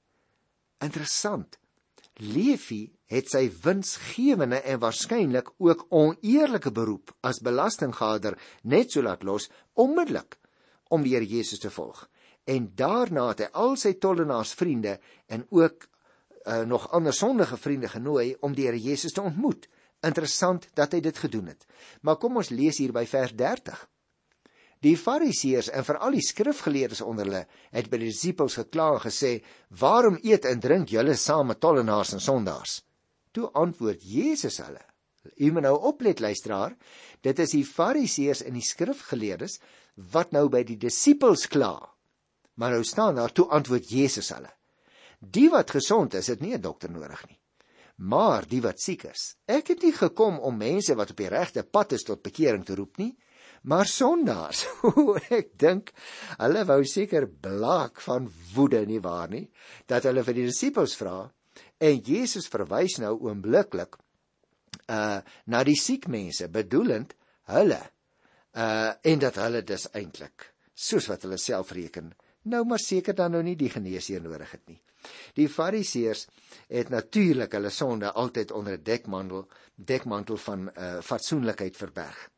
Interessant. 0.85 1.57
Levi 2.21 2.93
het 3.13 3.31
sy 3.33 3.47
winsgewende 3.65 4.61
en 4.61 4.81
waarskynlik 4.83 5.53
ook 5.57 5.87
oneerlike 5.89 6.73
beroep 6.73 7.13
as 7.21 7.41
belastinggader 7.45 8.39
net 8.63 8.93
so 8.93 9.03
laat 9.03 9.25
los 9.25 9.49
onmiddellik 9.73 10.37
om 10.93 11.03
die 11.03 11.15
Here 11.15 11.27
Jesus 11.27 11.59
te 11.59 11.71
volg. 11.71 12.09
En 12.45 12.73
daarna 12.77 13.29
het 13.31 13.45
hy 13.45 13.49
al 13.65 13.77
sy 13.81 13.95
tollenaars 14.01 14.53
vriende 14.59 14.99
en 15.27 15.47
ook 15.51 15.87
uh, 16.45 16.63
nog 16.69 16.91
ander 16.93 17.15
sondige 17.15 17.57
vriende 17.57 17.89
genooi 17.89 18.35
om 18.41 18.55
die 18.55 18.67
Here 18.67 18.81
Jesus 18.81 19.13
te 19.13 19.23
ontmoet. 19.23 19.69
Interessant 20.03 20.69
dat 20.75 20.93
hy 20.93 21.01
dit 21.01 21.19
gedoen 21.19 21.53
het. 21.53 21.67
Maar 22.03 22.19
kom 22.19 22.37
ons 22.37 22.51
lees 22.51 22.81
hier 22.83 22.93
by 22.93 23.07
vers 23.07 23.33
30. 23.39 23.87
Die 24.83 24.97
Fariseërs 24.99 25.69
en 25.71 25.85
veral 25.87 26.17
die 26.17 26.25
skrifgeleerdes 26.27 27.05
onder 27.07 27.29
hulle 27.29 27.43
het 27.71 27.91
by 27.91 28.01
die 28.03 28.09
disippels 28.11 28.57
gekla 28.59 28.89
en 28.97 29.05
gesê: 29.05 29.37
"Waarom 29.79 30.19
eet 30.23 30.45
en 30.45 30.61
drink 30.61 30.91
julle 30.91 31.15
saam 31.15 31.53
met 31.53 31.61
tollenaars 31.61 32.13
en 32.17 32.21
sondaars?" 32.21 32.83
Toe 33.33 33.51
antwoord 33.55 34.03
Jesus 34.03 34.59
hulle: 34.59 34.83
"U 35.39 35.53
moet 35.53 35.63
nou 35.63 35.77
oplet, 35.79 36.21
luisteraar. 36.21 36.75
Dit 37.21 37.39
is 37.39 37.55
die 37.55 37.65
Fariseërs 37.65 38.43
en 38.43 38.59
die 38.59 38.67
skrifgeleerdes 38.67 39.61
wat 39.95 40.33
nou 40.33 40.49
by 40.49 40.65
die 40.65 40.77
disippels 40.77 41.47
kla. 41.47 41.77
Maar 42.55 42.71
nou 42.71 42.85
staan 42.85 43.15
daar 43.15 43.33
toe 43.33 43.47
antwoord 43.49 43.89
Jesus 43.89 44.33
hulle: 44.35 44.51
Die 45.19 45.49
wat 45.51 45.71
gesond 45.71 46.15
is, 46.15 46.27
het 46.27 46.41
nie 46.41 46.55
'n 46.57 46.61
dokter 46.61 46.91
nodig 46.91 47.29
nie, 47.29 47.39
maar 47.97 48.49
die 48.49 48.61
wat 48.61 48.81
siek 48.81 49.05
is. 49.05 49.37
Ek 49.47 49.69
het 49.69 49.83
nie 49.83 49.93
gekom 49.93 50.39
om 50.39 50.57
mense 50.57 50.95
wat 50.95 51.11
op 51.11 51.17
die 51.17 51.29
regte 51.29 51.63
pad 51.63 51.93
is 51.93 52.03
tot 52.03 52.23
bekering 52.23 52.65
te 52.65 52.75
roep 52.75 52.97
nie, 52.99 53.17
maar 53.63 53.87
sondaars. 53.87 54.65
ek 55.39 55.53
dink 55.59 55.93
hulle 56.39 56.65
wou 56.69 56.83
seker 56.89 57.29
blaak 57.29 58.01
van 58.05 58.29
woede 58.55 58.83
nie 58.87 59.01
waar 59.01 59.31
nie 59.31 59.47
dat 59.87 60.09
hulle 60.09 60.25
vir 60.27 60.39
die 60.41 60.49
disippels 60.51 60.97
vra 60.99 61.31
en 61.83 62.01
Jesus 62.07 62.49
verwys 62.51 62.99
nou 63.03 63.17
oombliklik 63.29 63.99
uh 64.91 65.21
na 65.47 65.63
die 65.65 65.79
siek 65.79 66.09
mense 66.11 66.49
bedoelend 66.49 67.15
hulle 67.53 67.81
uh 68.59 68.93
en 69.13 69.23
dat 69.23 69.39
hulle 69.43 69.63
dis 69.63 69.89
eintlik 69.95 70.49
soos 70.75 71.09
wat 71.11 71.27
hulle 71.27 71.39
self 71.39 71.73
reken 71.77 72.11
nou 72.53 72.65
maar 72.67 72.83
seker 72.83 73.15
dan 73.15 73.37
nou 73.37 73.43
nie 73.47 73.57
die 73.57 73.71
geneesheer 73.71 74.23
nodig 74.23 74.51
het 74.57 74.65
nie 74.69 74.81
die 75.39 75.49
fariseërs 75.49 76.27
het 76.69 76.91
natuurlik 76.91 77.55
hulle 77.59 77.71
sonde 77.71 78.13
altyd 78.25 78.53
onder 78.53 78.79
'n 78.79 78.85
dekmantel 78.85 79.49
dekmantel 79.75 80.37
van 80.37 80.69
uh 80.69 81.01
fatsoenlikheid 81.01 81.77
verberg 81.77 82.29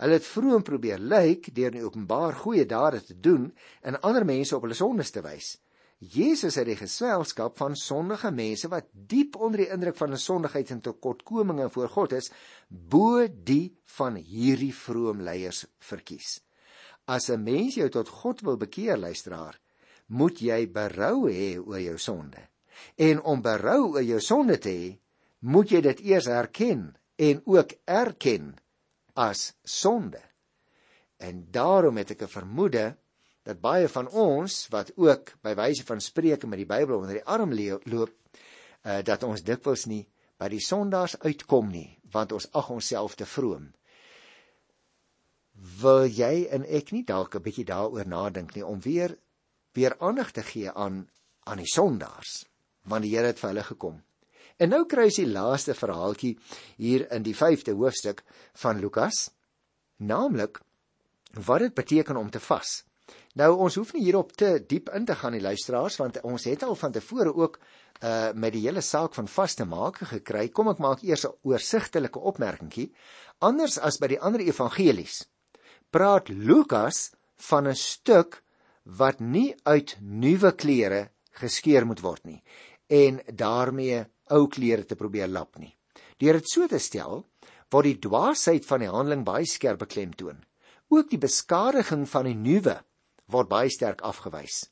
Hulle 0.00 0.16
het 0.16 0.24
vroeër 0.24 0.62
probeer 0.64 1.00
lyk 1.12 1.50
deur 1.52 1.74
in 1.76 1.84
openbaar 1.84 2.38
goeie 2.40 2.64
dade 2.64 3.02
te 3.04 3.16
doen 3.20 3.50
en 3.84 3.98
ander 4.00 4.24
mense 4.24 4.56
op 4.56 4.62
hulle 4.64 4.76
sondes 4.78 5.12
te 5.12 5.20
wys. 5.20 5.58
Jesus 6.00 6.56
het 6.56 6.64
die 6.70 6.78
geselskap 6.78 7.58
van 7.60 7.74
sondige 7.76 8.30
mense 8.32 8.70
wat 8.72 8.86
diep 8.92 9.36
onder 9.36 9.60
die 9.60 9.68
indruk 9.74 9.98
van 9.98 10.08
hulle 10.08 10.22
sondigheid 10.22 10.70
en 10.72 10.80
tekortkominge 10.86 11.66
voor 11.74 11.92
God 11.92 12.14
is, 12.16 12.30
bo 12.70 13.26
die 13.28 13.76
van 13.98 14.16
hierdie 14.16 14.72
vroom 14.72 15.20
leiers 15.26 15.66
verkies. 15.90 16.38
As 17.04 17.28
'n 17.28 17.44
mens 17.44 17.76
jou 17.76 17.90
tot 17.90 18.08
God 18.08 18.40
wil 18.40 18.56
bekeer, 18.56 18.96
luisteraar, 18.96 19.60
moet 20.06 20.40
jy 20.40 20.66
berou 20.72 21.28
hê 21.28 21.58
oor 21.58 21.80
jou 21.80 21.98
sonde. 21.98 22.48
En 22.96 23.20
om 23.20 23.42
berou 23.42 23.92
oor 23.92 24.02
jou 24.02 24.20
sonde 24.20 24.58
te 24.58 24.70
hê, 24.70 24.98
moet 25.40 25.70
jy 25.70 25.80
dit 25.80 26.00
eers 26.00 26.26
erken 26.26 26.96
en 27.16 27.42
ook 27.44 27.72
erken 27.84 28.54
as 29.20 29.52
sonde. 29.62 30.20
En 31.20 31.44
daarom 31.52 31.96
het 32.00 32.10
ek 32.10 32.22
'n 32.22 32.36
vermoede 32.38 32.96
dat 33.42 33.60
baie 33.60 33.88
van 33.88 34.08
ons 34.08 34.68
wat 34.68 34.92
ook 34.96 35.34
by 35.42 35.54
wyse 35.54 35.84
van 35.84 36.00
spreuke 36.00 36.46
met 36.46 36.58
die 36.58 36.66
Bybel 36.66 36.96
onder 36.96 37.14
die 37.14 37.24
arm 37.24 37.52
loop, 37.84 38.12
uh, 38.82 39.02
dat 39.02 39.22
ons 39.22 39.42
dikwels 39.42 39.84
nie 39.86 40.08
by 40.38 40.48
die 40.48 40.60
sondaars 40.60 41.18
uitkom 41.18 41.68
nie, 41.68 41.98
want 42.10 42.32
ons 42.32 42.48
ag 42.52 42.70
onsself 42.70 43.14
te 43.14 43.26
vroom. 43.26 43.72
Wil 45.80 46.06
jy 46.06 46.46
en 46.50 46.64
ek 46.64 46.92
nie 46.92 47.04
dalk 47.04 47.34
'n 47.34 47.42
bietjie 47.42 47.64
daaroor 47.64 48.06
nadink 48.06 48.54
nie 48.54 48.66
om 48.66 48.80
weer 48.80 49.18
weer 49.72 49.96
aandag 49.98 50.30
te 50.30 50.42
gee 50.42 50.70
aan 50.70 51.08
aan 51.44 51.58
die 51.58 51.72
sondaars, 51.72 52.44
want 52.82 53.02
die 53.02 53.16
Here 53.16 53.26
het 53.26 53.38
vir 53.38 53.48
hulle 53.48 53.62
gekom 53.62 54.02
En 54.60 54.68
nou 54.68 54.82
kry 54.84 55.06
ons 55.08 55.16
die 55.22 55.30
laaste 55.30 55.72
verhaaltjie 55.72 56.34
hier 56.76 57.06
in 57.16 57.24
die 57.24 57.36
5de 57.36 57.72
hoofstuk 57.78 58.20
van 58.60 58.80
Lukas, 58.80 59.30
naamlik 59.96 60.60
wat 61.46 61.64
dit 61.64 61.74
beteken 61.74 62.18
om 62.20 62.28
te 62.30 62.42
vas. 62.44 62.82
Nou 63.40 63.54
ons 63.64 63.78
hoef 63.78 63.94
nie 63.94 64.04
hierop 64.04 64.34
te 64.36 64.58
diep 64.68 64.90
in 64.94 65.06
te 65.08 65.16
gaan 65.16 65.32
die 65.34 65.42
luisteraars 65.42 65.96
want 66.00 66.20
ons 66.26 66.44
het 66.50 66.66
al 66.66 66.76
van 66.76 66.92
tevore 66.92 67.32
ook 67.34 67.58
uh 68.00 68.32
met 68.32 68.52
die 68.52 68.62
hele 68.66 68.80
saak 68.80 69.14
van 69.14 69.28
vas 69.28 69.54
te 69.54 69.64
maak 69.64 70.02
gekry. 70.12 70.48
Kom 70.48 70.68
ek 70.68 70.78
maak 70.78 71.02
eers 71.02 71.24
'n 71.26 71.36
oorsigtelike 71.42 72.18
opmerkingie. 72.18 72.92
Anders 73.40 73.78
as 73.78 73.98
by 73.98 74.08
die 74.08 74.20
ander 74.20 74.40
evangelies 74.40 75.24
praat 75.90 76.28
Lukas 76.28 77.12
van 77.36 77.68
'n 77.68 77.74
stuk 77.74 78.42
wat 78.84 79.20
nie 79.20 79.54
uit 79.64 79.96
nuwe 80.00 80.52
klere 80.52 81.10
geskeur 81.32 81.86
moet 81.86 82.00
word 82.00 82.24
nie 82.24 82.42
en 82.90 83.20
daarmee 83.30 84.04
ou 84.30 84.46
klere 84.48 84.84
te 84.84 84.96
probeer 84.98 85.28
lap 85.28 85.58
nie. 85.58 85.72
Deur 86.20 86.38
dit 86.38 86.48
so 86.50 86.66
te 86.68 86.78
stel, 86.78 87.24
word 87.70 87.86
die 87.86 88.00
dwaasheid 88.08 88.66
van 88.66 88.82
die 88.84 88.90
handeling 88.90 89.24
baie 89.24 89.46
skerp 89.46 89.82
beklemtoon. 89.84 90.42
Ook 90.90 91.10
die 91.10 91.20
beskadiging 91.22 92.06
van 92.10 92.26
die 92.26 92.36
nuwe 92.36 92.80
word 93.30 93.50
baie 93.50 93.70
sterk 93.70 94.02
afgewys. 94.06 94.64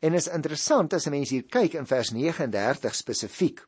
En 0.00 0.16
is 0.16 0.30
interessant 0.32 0.94
as 0.94 1.06
'n 1.06 1.10
mens 1.10 1.30
hier 1.30 1.44
kyk 1.44 1.74
in 1.74 1.86
vers 1.86 2.10
39 2.10 2.94
spesifiek. 2.94 3.60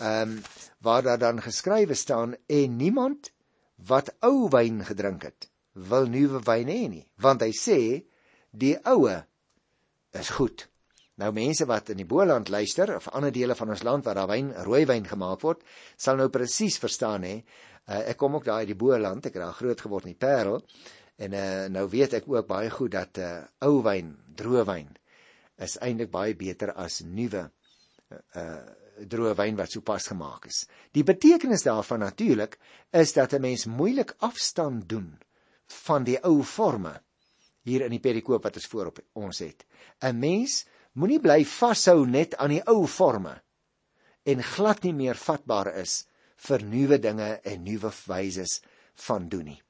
Ehm 0.00 0.38
um, 0.38 0.42
waar 0.82 1.02
daar 1.02 1.18
dan 1.18 1.42
geskrywe 1.42 1.94
staan 1.94 2.34
en 2.46 2.76
niemand 2.76 3.30
wat 3.76 4.14
ou 4.20 4.48
wyn 4.50 4.84
gedrink 4.84 5.22
het, 5.22 5.50
wil 5.72 6.06
nuwe 6.06 6.40
wyn 6.42 6.68
hê 6.68 6.88
nie, 6.88 7.06
want 7.16 7.40
hy 7.40 7.52
sê 7.54 7.78
die 8.50 8.76
oue 8.82 9.22
is 10.10 10.28
goed. 10.28 10.66
Nou 11.20 11.32
mense 11.36 11.66
wat 11.68 11.92
in 11.92 12.00
die 12.00 12.08
Boland 12.08 12.48
luister 12.48 12.94
of 12.96 13.08
ander 13.12 13.32
dele 13.32 13.54
van 13.54 13.68
ons 13.74 13.82
land 13.82 14.04
waar 14.04 14.14
daar 14.14 14.30
wyn, 14.30 14.52
rooiwyn 14.64 15.04
gemaak 15.06 15.42
word, 15.44 15.60
sal 15.96 16.16
nou 16.16 16.30
presies 16.32 16.78
verstaan 16.80 17.26
hè. 17.28 17.36
Uh, 17.82 17.98
ek 18.12 18.16
kom 18.16 18.38
ook 18.38 18.44
daar 18.46 18.62
uit 18.62 18.70
die 18.70 18.78
Boland, 18.78 19.26
ek 19.26 19.34
het 19.34 19.42
daar 19.42 19.58
groot 19.58 19.80
geword 19.80 20.06
in 20.06 20.14
die 20.14 20.22
Parel 20.26 20.62
en 21.22 21.34
uh, 21.34 21.68
nou 21.68 21.88
weet 21.90 22.14
ek 22.20 22.28
ook 22.30 22.46
baie 22.48 22.70
goed 22.70 22.94
dat 22.94 23.18
uh, 23.18 23.32
ou 23.66 23.82
wyn, 23.84 24.14
droë 24.38 24.64
wyn 24.68 24.92
is 25.62 25.76
eintlik 25.84 26.10
baie 26.10 26.36
beter 26.38 26.72
as 26.78 27.02
nuwe 27.06 27.48
uh 28.38 28.78
droë 29.08 29.32
wyn 29.38 29.56
wat 29.56 29.72
sopas 29.72 30.04
gemaak 30.10 30.44
is. 30.46 30.58
Die 30.92 31.02
betekenis 31.02 31.64
daarvan 31.64 32.02
natuurlik 32.04 32.58
is 32.92 33.12
dat 33.16 33.32
'n 33.32 33.40
mens 33.40 33.64
moeilik 33.66 34.14
afstand 34.18 34.88
doen 34.88 35.18
van 35.86 36.04
die 36.04 36.18
ou 36.22 36.42
forme 36.42 37.00
hier 37.64 37.80
in 37.80 37.90
die 37.90 38.00
perikoop 38.00 38.42
wat 38.42 38.56
ons 38.56 38.66
voor 38.66 38.86
op 38.86 38.98
ons 39.12 39.38
het. 39.38 39.64
'n 40.02 40.18
Mens 40.18 40.66
moenie 40.92 41.20
bly 41.20 41.44
vashou 41.48 42.06
net 42.06 42.36
aan 42.36 42.56
die 42.56 42.62
ou 42.68 42.86
forme 42.86 43.38
en 44.28 44.42
glad 44.42 44.84
nie 44.84 44.94
meer 44.94 45.18
vatbaar 45.18 45.72
is 45.82 46.02
vir 46.48 46.62
nuwe 46.62 46.98
dinge 46.98 47.28
en 47.44 47.64
nuwe 47.64 47.90
wyses 48.06 48.60
van 49.06 49.28
doen 49.28 49.52
nie. 49.52 49.60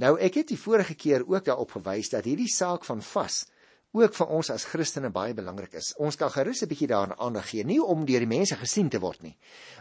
Nou 0.00 0.16
ek 0.20 0.40
het 0.40 0.52
die 0.52 0.60
vorige 0.60 0.94
keer 0.94 1.24
ook 1.28 1.44
daarop 1.44 1.74
gewys 1.76 2.12
dat 2.12 2.24
hierdie 2.28 2.50
saak 2.50 2.86
van 2.88 3.02
vas 3.02 3.42
ook 3.92 4.14
vir 4.16 4.30
ons 4.32 4.48
as 4.54 4.64
Christene 4.64 5.10
baie 5.12 5.34
belangrik 5.36 5.74
is. 5.76 5.92
Ons 6.00 6.16
kan 6.16 6.30
gerus 6.32 6.62
'n 6.62 6.68
bietjie 6.68 6.88
daaraan 6.88 7.18
aandag 7.18 7.48
gee, 7.50 7.64
nie 7.64 7.82
om 7.82 8.06
deur 8.06 8.24
die 8.24 8.36
mense 8.38 8.56
gesien 8.56 8.88
te 8.88 9.00
word 9.00 9.22
nie, 9.22 9.36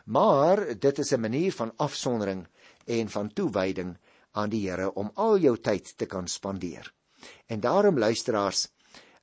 maar 0.06 0.76
dit 0.76 1.00
is 1.00 1.14
'n 1.14 1.22
manier 1.22 1.52
van 1.52 1.72
afsondering 1.78 2.48
en 2.88 3.10
van 3.10 3.34
toewyding 3.34 3.98
aan 4.32 4.50
die 4.50 4.70
Here 4.70 4.94
om 4.94 5.12
al 5.16 5.38
jou 5.38 5.58
tyd 5.58 5.98
te 5.98 6.06
kan 6.06 6.28
spandeer. 6.28 6.94
En 7.48 7.60
daarom 7.60 7.98
luisteraars, 7.98 8.68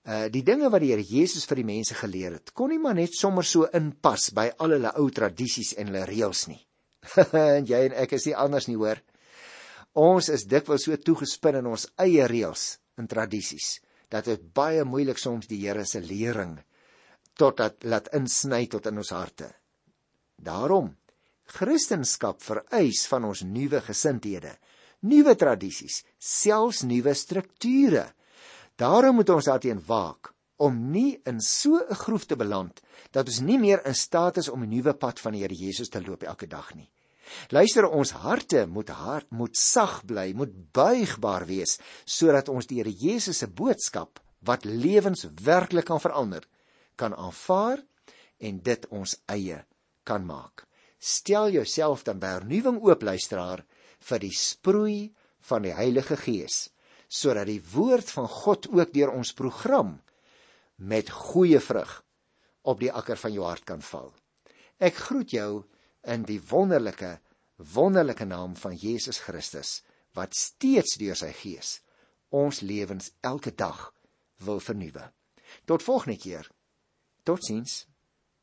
Uh 0.09 0.25
die 0.33 0.41
dinge 0.41 0.71
wat 0.73 0.81
die 0.81 0.95
Here 0.95 1.05
Jesus 1.05 1.45
vir 1.45 1.61
die 1.61 1.69
mense 1.69 1.97
geleer 1.99 2.39
het, 2.39 2.55
kon 2.57 2.73
nie 2.73 2.81
maar 2.81 2.97
net 2.97 3.13
sommer 3.13 3.45
so 3.45 3.69
inpas 3.77 4.31
by 4.33 4.47
al 4.57 4.73
hulle 4.79 4.95
ou 4.97 5.11
tradisies 5.13 5.75
en 5.77 5.91
hulle 5.91 6.07
reëls 6.09 6.47
nie. 6.49 6.63
en 7.37 7.69
jy 7.69 7.83
en 7.91 7.97
ek 8.05 8.15
is 8.17 8.25
nie 8.31 8.37
anders 8.37 8.71
nie, 8.71 8.79
hoor. 8.81 9.03
Ons 10.01 10.31
is 10.33 10.47
dikwels 10.49 10.87
so 10.89 10.97
toegespin 10.97 11.61
in 11.61 11.69
ons 11.69 11.85
eie 12.01 12.25
reëls 12.31 12.79
en 12.97 13.11
tradisies 13.11 13.79
dat 14.09 14.31
dit 14.31 14.49
baie 14.57 14.85
moeilik 14.89 15.21
soms 15.21 15.51
die 15.51 15.61
Here 15.67 15.85
se 15.85 16.01
lering 16.01 16.57
totdat 17.39 17.85
laat 17.85 18.09
insny 18.17 18.65
tot 18.67 18.89
in 18.89 19.05
ons 19.05 19.13
harte. 19.13 19.53
Daarom 20.41 20.95
Christendom 21.49 22.37
vereis 22.41 23.05
van 23.09 23.25
ons 23.25 23.43
nuwe 23.45 23.81
gesindhede, 23.85 24.57
nuwe 25.05 25.35
tradisies, 25.37 26.03
selfs 26.19 26.83
nuwe 26.85 27.15
strukture 27.15 28.09
Daarom 28.79 29.17
moet 29.19 29.31
ons 29.35 29.49
daarteen 29.51 29.81
waak 29.87 30.31
om 30.63 30.77
nie 30.91 31.19
in 31.27 31.41
so 31.41 31.79
'n 31.79 31.95
groef 31.95 32.25
te 32.27 32.37
beland 32.37 32.81
dat 33.11 33.27
ons 33.27 33.41
nie 33.41 33.59
meer 33.59 33.87
in 33.87 33.95
staat 33.95 34.37
is 34.37 34.49
om 34.49 34.63
'n 34.63 34.69
nuwe 34.69 34.95
pad 34.95 35.21
van 35.21 35.33
die 35.33 35.43
Here 35.43 35.55
Jesus 35.55 35.89
te 35.89 36.01
loop 36.01 36.23
elke 36.23 36.47
dag 36.47 36.75
nie. 36.75 36.91
Luister, 37.49 37.87
ons 37.87 38.11
harte 38.11 38.67
moet 38.67 38.89
hart 38.89 39.31
moet 39.31 39.57
sag 39.57 40.05
bly, 40.05 40.33
moet 40.33 40.73
buigbaar 40.73 41.47
wees 41.47 41.79
sodat 42.05 42.49
ons 42.49 42.67
die 42.67 42.77
Here 42.77 42.91
Jesus 42.91 43.39
se 43.39 43.47
boodskap 43.47 44.21
wat 44.39 44.65
lewens 44.65 45.27
werklik 45.43 45.85
kan 45.85 46.01
verander, 46.01 46.45
kan 46.97 47.15
aanvaar 47.15 47.83
en 48.39 48.63
dit 48.63 48.87
ons 48.91 49.23
eie 49.27 49.65
kan 50.05 50.27
maak. 50.27 50.67
Stel 50.99 51.51
jouself 51.51 52.05
dan 52.05 52.19
by 52.19 52.27
hernuwing 52.27 52.81
oop 52.81 53.03
luisteraar 53.03 53.65
vir 53.99 54.19
die 54.19 54.35
sproei 54.35 55.15
van 55.41 55.63
die 55.63 55.75
Heilige 55.75 56.17
Gees 56.17 56.71
sodat 57.09 57.49
die 57.49 57.63
woord 57.73 58.11
van 58.13 58.29
God 58.29 58.69
ook 58.69 58.93
deur 58.93 59.13
ons 59.17 59.33
program 59.33 59.97
met 60.77 61.11
goeie 61.11 61.61
vrug 61.61 62.03
op 62.69 62.81
die 62.81 62.93
akker 62.93 63.17
van 63.17 63.33
jou 63.33 63.45
hart 63.49 63.65
kan 63.65 63.83
val. 63.83 64.13
Ek 64.79 64.95
groet 65.09 65.33
jou 65.33 65.65
in 66.07 66.23
die 66.29 66.41
wonderlike 66.51 67.19
wonderlike 67.59 68.25
naam 68.25 68.55
van 68.57 68.77
Jesus 68.79 69.19
Christus 69.19 69.81
wat 70.15 70.37
steeds 70.39 70.95
deur 71.01 71.19
sy 71.19 71.33
gees 71.35 71.81
ons 72.31 72.61
lewens 72.61 73.11
elke 73.25 73.51
dag 73.51 73.89
wil 74.45 74.61
vernuwe. 74.61 75.09
Tot 75.65 75.83
volgende 75.83 76.19
keer. 76.21 76.51
Totsiens. 77.25 77.88